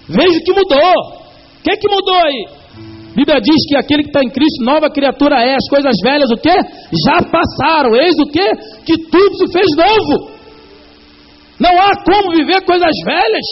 [0.08, 1.20] Veja o que mudou.
[1.58, 2.59] O que, é que mudou aí?
[3.14, 5.54] Bíblia diz que aquele que está em Cristo, nova criatura é.
[5.54, 6.54] As coisas velhas, o que?
[7.04, 7.94] Já passaram.
[7.96, 8.46] Eis o que?
[8.86, 10.30] Que tudo se fez novo.
[11.58, 13.48] Não há como viver coisas velhas.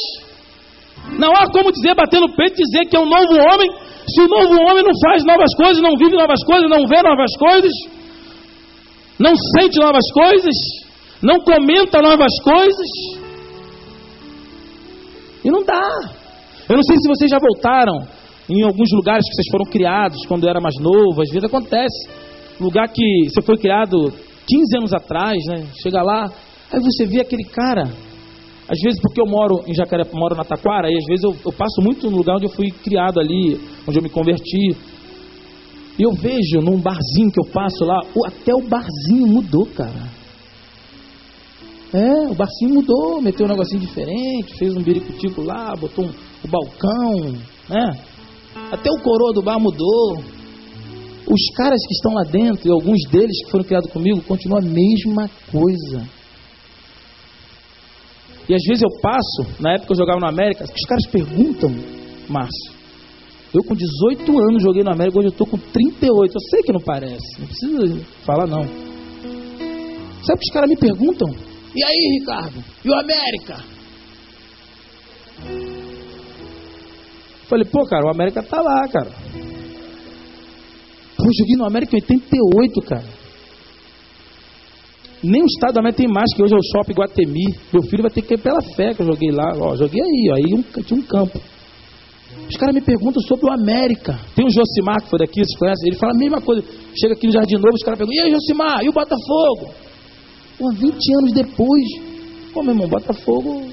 [1.18, 3.68] Não há como dizer, bater no peito, dizer que é um novo homem.
[4.06, 7.36] Se o novo homem não faz novas coisas, não vive novas coisas, não vê novas
[7.36, 7.72] coisas,
[9.18, 10.54] não sente novas coisas,
[11.22, 12.90] não comenta novas coisas.
[15.44, 15.82] E não dá.
[16.68, 18.17] Eu não sei se vocês já voltaram
[18.48, 22.08] em alguns lugares que vocês foram criados quando era mais novo, às vezes acontece.
[22.58, 24.12] Lugar que você foi criado
[24.48, 25.66] 15 anos atrás, né?
[25.82, 26.32] Chega lá,
[26.72, 27.82] aí você vê aquele cara.
[27.82, 31.52] Às vezes, porque eu moro em Jacaré, moro na Taquara, e às vezes eu, eu
[31.52, 34.76] passo muito no lugar onde eu fui criado ali, onde eu me converti.
[35.98, 40.18] E eu vejo num barzinho que eu passo lá, até o barzinho mudou, cara.
[41.92, 46.10] É, o barzinho mudou, meteu um negocinho diferente, fez um biricutico lá, botou um,
[46.44, 47.32] o balcão,
[47.68, 47.98] né?
[48.72, 50.18] Até o coroa do bar mudou.
[51.26, 54.64] Os caras que estão lá dentro, e alguns deles que foram criados comigo, continuam a
[54.64, 56.08] mesma coisa.
[58.48, 61.70] E às vezes eu passo, na época eu jogava no América, os caras perguntam,
[62.28, 62.78] Márcio,
[63.54, 66.34] eu com 18 anos joguei no América, hoje eu estou com 38.
[66.34, 68.62] Eu sei que não parece, não precisa falar não.
[70.22, 71.28] Sabe o que os caras me perguntam?
[71.74, 72.62] E aí, Ricardo?
[72.84, 73.77] E o América?
[77.48, 79.10] Falei, pô, cara, o América tá lá, cara.
[81.16, 83.18] Pô, joguei no América em 88, cara.
[85.22, 87.46] Nem o estado da América tem mais, que hoje é o Shopping Guatemi.
[87.72, 89.52] Meu filho vai ter que ir pela fé que eu joguei lá.
[89.58, 91.40] Ó, joguei aí, ó, aí um, tinha um campo.
[92.48, 94.18] Os caras me perguntam sobre o América.
[94.36, 95.88] Tem um Josimar que foi daqui, vocês conhecem?
[95.88, 96.62] Ele fala a mesma coisa.
[97.00, 98.84] Chega aqui no Jardim Novo, os caras perguntam: E aí, Josimar?
[98.84, 99.74] E o Botafogo?
[100.58, 101.84] Pô, 20 anos depois.
[102.52, 103.66] Pô, meu irmão, Botafogo.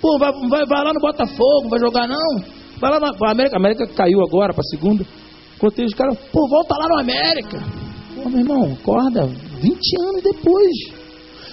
[0.00, 2.61] Pô, vai, vai, vai lá no Botafogo, vai jogar não?
[2.82, 3.56] Vai lá no América.
[3.56, 5.06] América caiu agora para segunda.
[5.56, 7.62] Contei os caras, pô, volta lá no América.
[8.16, 9.26] Pô, meu irmão, acorda.
[9.26, 10.72] 20 anos depois.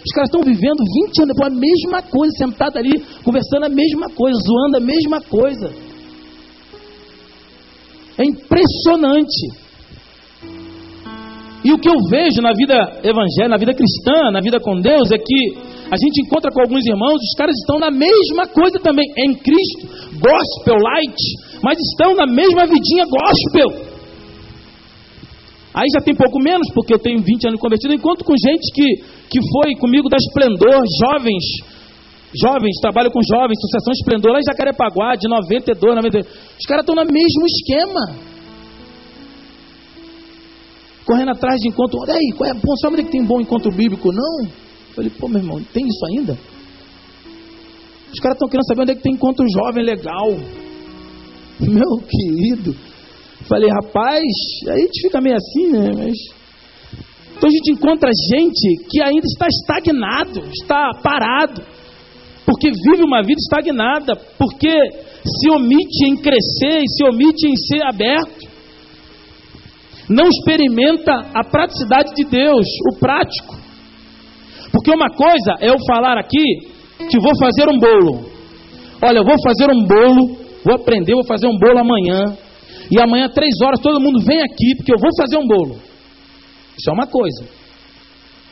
[0.03, 4.07] Os caras estão vivendo 20 anos depois a mesma coisa, sentado ali, conversando a mesma
[4.15, 5.71] coisa, zoando a mesma coisa.
[8.17, 9.69] É impressionante.
[11.63, 12.73] E o que eu vejo na vida
[13.03, 15.57] evangélica, na vida cristã, na vida com Deus, é que
[15.91, 19.87] a gente encontra com alguns irmãos, os caras estão na mesma coisa também, em Cristo,
[20.19, 21.19] gospel, light,
[21.63, 23.89] mas estão na mesma vidinha gospel.
[25.73, 29.03] Aí já tem pouco menos, porque eu tenho 20 anos convertido, encontro com gente que,
[29.29, 31.43] que foi comigo da Esplendor, jovens,
[32.29, 36.27] Jovens, trabalho com jovens, Sucessão Esplendor, lá em Jacarepaguá, de 92, 92.
[36.59, 38.29] Os caras estão no mesmo esquema.
[41.05, 41.99] Correndo atrás de encontro.
[42.01, 44.11] Olha aí, qual é, bom, sabe é que tem bom encontro bíblico?
[44.11, 44.68] Não.
[44.99, 46.33] Falei, pô, meu irmão, tem isso ainda?
[48.11, 50.27] Os caras estão querendo saber onde é que tem encontro jovem legal.
[51.61, 52.75] Meu querido.
[53.47, 54.23] Falei, rapaz,
[54.67, 55.89] aí a gente fica meio assim, né?
[55.95, 56.17] Mas.
[57.37, 61.61] Então a gente encontra gente que ainda está estagnado, está parado
[62.49, 64.75] porque vive uma vida estagnada, porque
[65.23, 68.49] se omite em crescer e se omite em ser aberto.
[70.09, 73.58] Não experimenta a praticidade de Deus, o prático.
[74.71, 76.43] Porque uma coisa é eu falar aqui
[77.09, 78.29] que vou fazer um bolo.
[79.01, 82.37] Olha, eu vou fazer um bolo, vou aprender, vou fazer um bolo amanhã.
[82.91, 85.79] E amanhã, três horas, todo mundo vem aqui, porque eu vou fazer um bolo.
[86.77, 87.45] Isso é uma coisa.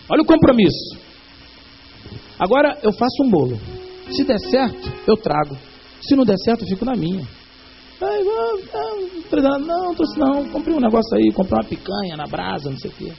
[0.09, 0.97] Olha o compromisso.
[2.39, 3.59] Agora eu faço um bolo.
[4.11, 5.57] Se der certo, eu trago.
[6.01, 7.27] Se não der certo, eu fico na minha.
[7.99, 8.25] Aí,
[8.73, 12.91] ah, não, trouxe não, comprei um negócio aí, comprei uma picanha na brasa, não sei
[12.91, 13.13] o quê.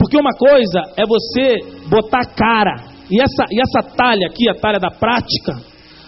[0.00, 4.78] Porque uma coisa é você botar cara, e essa, e essa talha aqui, a talha
[4.78, 5.60] da prática,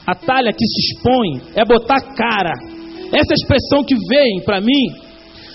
[0.06, 2.54] a talha que se expõe, é botar cara.
[3.14, 4.96] Essa expressão que vem para mim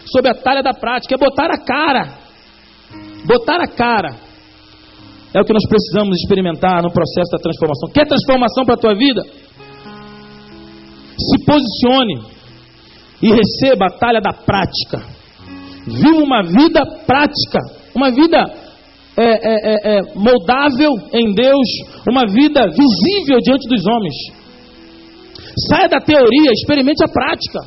[0.05, 2.13] sobre a talha da prática é botar a cara.
[3.25, 4.15] Botar a cara.
[5.33, 7.89] É o que nós precisamos experimentar no processo da transformação.
[7.89, 9.23] Quer transformação para a tua vida?
[11.17, 12.21] Se posicione
[13.19, 15.17] e receba a batalha da prática.
[15.87, 18.37] Viva uma vida prática, uma vida
[19.17, 21.67] é, é, é, é, moldável em Deus,
[22.07, 24.13] uma vida visível diante dos homens.
[25.67, 27.59] Saia da teoria, experimente a prática.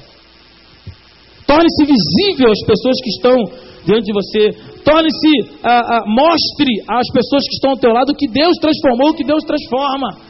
[1.44, 3.36] Torne-se visível às pessoas que estão
[3.84, 4.80] diante de você.
[4.84, 9.24] Torne-se, ah, ah, mostre às pessoas que estão ao teu lado que Deus transformou, que
[9.24, 10.20] Deus transforma.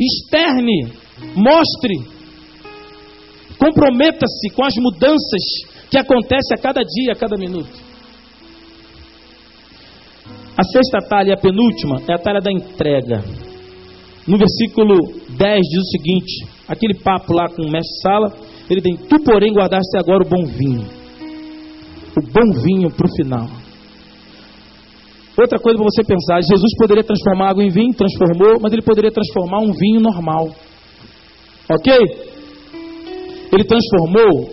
[0.00, 0.92] Externe,
[1.36, 1.94] mostre,
[3.56, 5.42] comprometa-se com as mudanças
[5.88, 7.89] que acontecem a cada dia, a cada minuto.
[10.60, 13.24] A sexta talha, a penúltima, é a talha da entrega.
[14.28, 14.94] No versículo
[15.30, 18.34] 10 diz o seguinte: aquele papo lá com o mestre Sala,
[18.68, 21.00] ele tem: Tu, porém, guardaste agora o bom vinho
[22.16, 23.48] o bom vinho para o final.
[25.38, 29.10] Outra coisa para você pensar: Jesus poderia transformar água em vinho, transformou, mas ele poderia
[29.10, 30.50] transformar um vinho normal.
[31.70, 31.92] Ok?
[33.52, 34.50] Ele transformou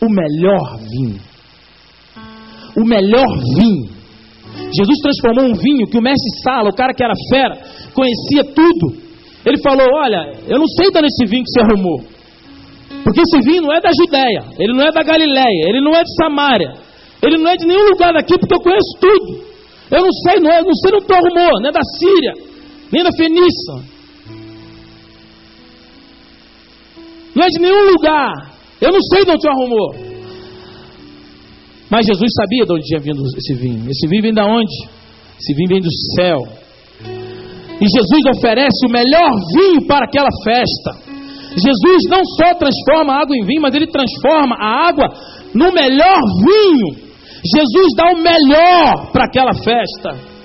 [0.00, 1.20] o melhor vinho.
[2.76, 3.26] O melhor
[3.58, 3.95] vinho.
[4.72, 7.56] Jesus transformou um vinho que o mestre Sala, o cara que era fera,
[7.94, 8.96] conhecia tudo.
[9.44, 12.02] Ele falou: Olha, eu não sei dar nesse vinho que você arrumou.
[13.04, 16.02] Porque esse vinho não é da Judéia, ele não é da Galiléia, ele não é
[16.02, 16.72] de Samaria,
[17.22, 19.46] ele não é de nenhum lugar daqui, porque eu conheço tudo.
[19.90, 22.32] Eu não sei, não, é, não sei, não tu arrumou, nem da Síria,
[22.92, 23.96] nem da Fenícia.
[27.36, 28.56] Não é de nenhum lugar.
[28.80, 30.05] Eu não sei de onde tu arrumou.
[31.90, 33.90] Mas Jesus sabia de onde tinha vindo esse vinho.
[33.90, 34.74] Esse vinho vem de onde?
[35.38, 36.40] Esse vinho vem do céu.
[37.80, 41.06] E Jesus oferece o melhor vinho para aquela festa.
[41.56, 45.08] Jesus não só transforma a água em vinho, mas ele transforma a água
[45.54, 47.06] no melhor vinho.
[47.44, 50.36] Jesus dá o melhor para aquela festa.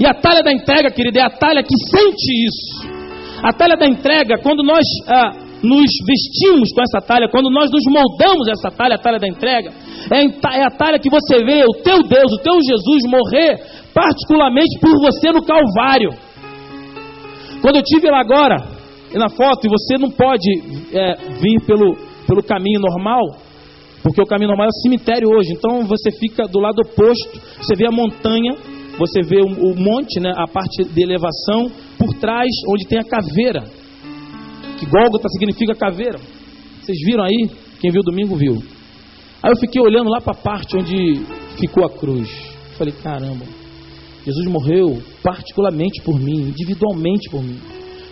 [0.00, 2.94] E a talha da entrega, querida, é a talha que sente isso.
[3.42, 7.82] A talha da entrega, quando nós ah, nos vestimos com essa talha, quando nós nos
[7.88, 9.72] moldamos essa talha, a talha da entrega,
[10.12, 13.60] é, é a talha que você vê o teu Deus, o teu Jesus morrer
[13.94, 16.10] particularmente por você no Calvário.
[17.62, 18.56] Quando eu tive lá agora,
[19.14, 20.50] na foto, e você não pode
[20.92, 21.96] é, vir pelo,
[22.26, 23.22] pelo caminho normal,
[24.02, 25.54] Porque o caminho normal é o cemitério hoje.
[25.56, 28.52] Então você fica do lado oposto, você vê a montanha,
[28.98, 33.04] você vê o, o monte, né, a parte de elevação, por trás onde tem a
[33.04, 33.64] caveira.
[34.84, 36.18] Que Gólgota significa caveira.
[36.82, 37.50] Vocês viram aí?
[37.80, 38.62] Quem viu domingo viu.
[39.42, 41.24] Aí eu fiquei olhando lá para a parte onde
[41.58, 42.28] ficou a cruz.
[42.76, 43.46] Falei, caramba,
[44.24, 47.58] Jesus morreu particularmente por mim, individualmente por mim.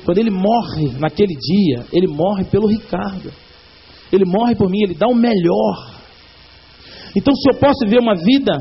[0.04, 3.30] Quando ele morre naquele dia, ele morre pelo Ricardo.
[4.10, 5.94] Ele morre por mim, ele dá o melhor.
[7.14, 8.52] Então, se eu posso viver uma vida,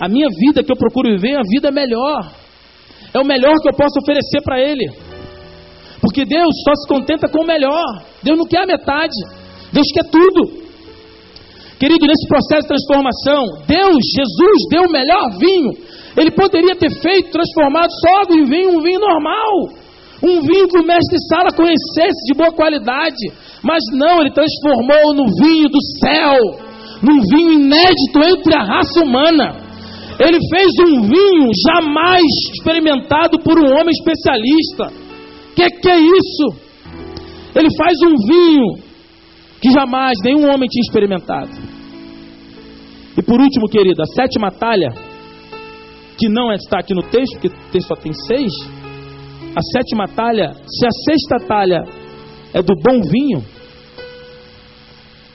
[0.00, 2.32] a minha vida que eu procuro viver é a vida melhor.
[3.12, 5.15] É o melhor que eu posso oferecer para ele.
[6.16, 7.84] Porque Deus só se contenta com o melhor.
[8.22, 9.12] Deus não quer a metade.
[9.70, 10.64] Deus quer tudo.
[11.78, 15.76] Querido, nesse processo de transformação, Deus, Jesus, deu o melhor vinho.
[16.16, 19.76] Ele poderia ter feito, transformado só em vinho, um vinho normal.
[20.24, 23.20] Um vinho que o mestre Sala conhecesse de boa qualidade.
[23.62, 26.32] Mas não, ele transformou no vinho do céu,
[27.02, 29.54] num vinho inédito entre a raça humana.
[30.18, 35.05] Ele fez um vinho jamais experimentado por um homem especialista.
[35.56, 36.66] Que que é isso?
[37.54, 38.86] Ele faz um vinho
[39.60, 41.50] que jamais nenhum homem tinha experimentado.
[43.16, 44.90] E por último, querido, a sétima talha,
[46.18, 48.52] que não está aqui no texto, porque o texto só tem seis.
[49.56, 51.82] A sétima talha, se a sexta talha
[52.52, 53.42] é do bom vinho,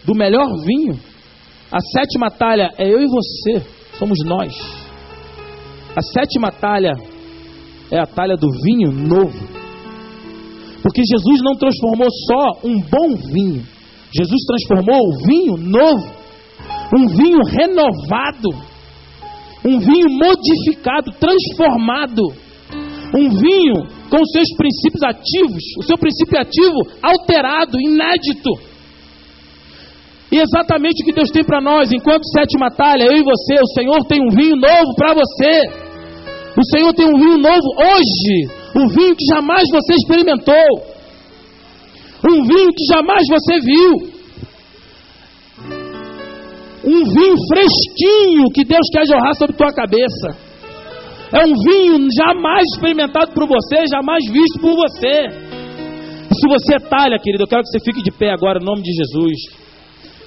[0.05, 0.93] do melhor vinho,
[1.71, 3.65] a sétima talha é eu e você,
[3.97, 4.55] somos nós.
[5.95, 6.93] A sétima talha
[7.91, 9.60] é a talha do vinho novo.
[10.81, 13.63] Porque Jesus não transformou só um bom vinho,
[14.13, 16.11] Jesus transformou o vinho novo,
[16.97, 18.49] um vinho renovado,
[19.63, 22.23] um vinho modificado, transformado,
[23.15, 28.49] um vinho com seus princípios ativos, o seu princípio ativo alterado, inédito.
[30.31, 33.73] E exatamente o que Deus tem para nós, enquanto sétima talha, eu e você, o
[33.73, 35.91] Senhor tem um vinho novo para você.
[36.57, 40.91] O Senhor tem um vinho novo hoje, o vinho que jamais você experimentou.
[42.29, 44.11] Um vinho que jamais você viu.
[46.83, 50.51] Um vinho fresquinho que Deus quer jorrar sobre tua cabeça.
[51.33, 55.51] É um vinho jamais experimentado por você, jamais visto por você.
[56.33, 58.81] Se você é talha, querido, eu quero que você fique de pé agora, em nome
[58.81, 59.37] de Jesus.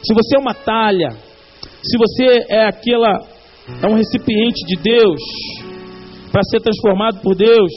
[0.03, 1.11] Se você é uma talha,
[1.83, 3.11] se você é aquela,
[3.83, 5.21] é um recipiente de Deus,
[6.31, 7.71] para ser transformado por Deus,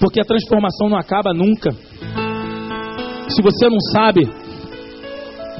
[0.00, 1.70] porque a transformação não acaba nunca.
[3.28, 4.20] Se você não sabe,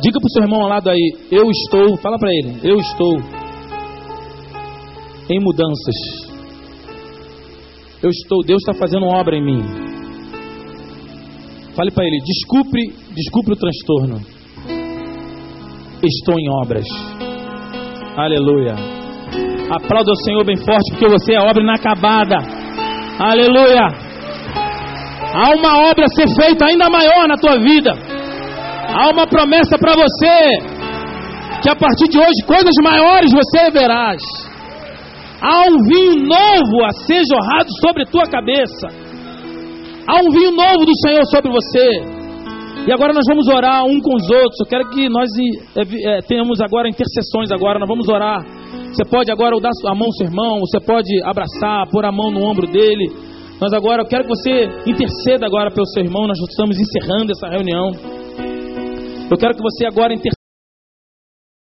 [0.00, 3.16] diga para o seu irmão ao lado aí: Eu estou, fala para ele, eu estou
[5.30, 6.26] em mudanças.
[8.02, 9.62] Eu estou, Deus está fazendo obra em mim.
[11.74, 14.20] Fale para ele: Desculpe, desculpe o transtorno.
[16.02, 16.86] Estou em obras.
[18.16, 18.74] Aleluia.
[19.70, 22.36] Aplauda o Senhor bem forte, porque você é obra inacabada.
[23.18, 24.05] Aleluia.
[25.36, 27.92] Há uma obra a ser feita ainda maior na tua vida.
[27.92, 30.36] Há uma promessa para você
[31.60, 34.22] que a partir de hoje coisas maiores você verás.
[35.42, 38.88] Há um vinho novo a ser jorrado sobre a tua cabeça.
[40.08, 42.16] Há um vinho novo do Senhor sobre você.
[42.88, 44.56] E agora nós vamos orar um com os outros.
[44.60, 45.28] Eu quero que nós
[45.76, 47.78] é, tenhamos agora intercessões agora.
[47.78, 48.40] Nós vamos orar.
[48.88, 52.30] Você pode agora dar a mão ao seu irmão, você pode abraçar, pôr a mão
[52.30, 53.25] no ombro dele.
[53.60, 56.26] Nós agora, eu quero que você interceda agora pelo seu irmão.
[56.26, 57.90] Nós estamos encerrando essa reunião.
[59.30, 60.35] Eu quero que você agora interceda.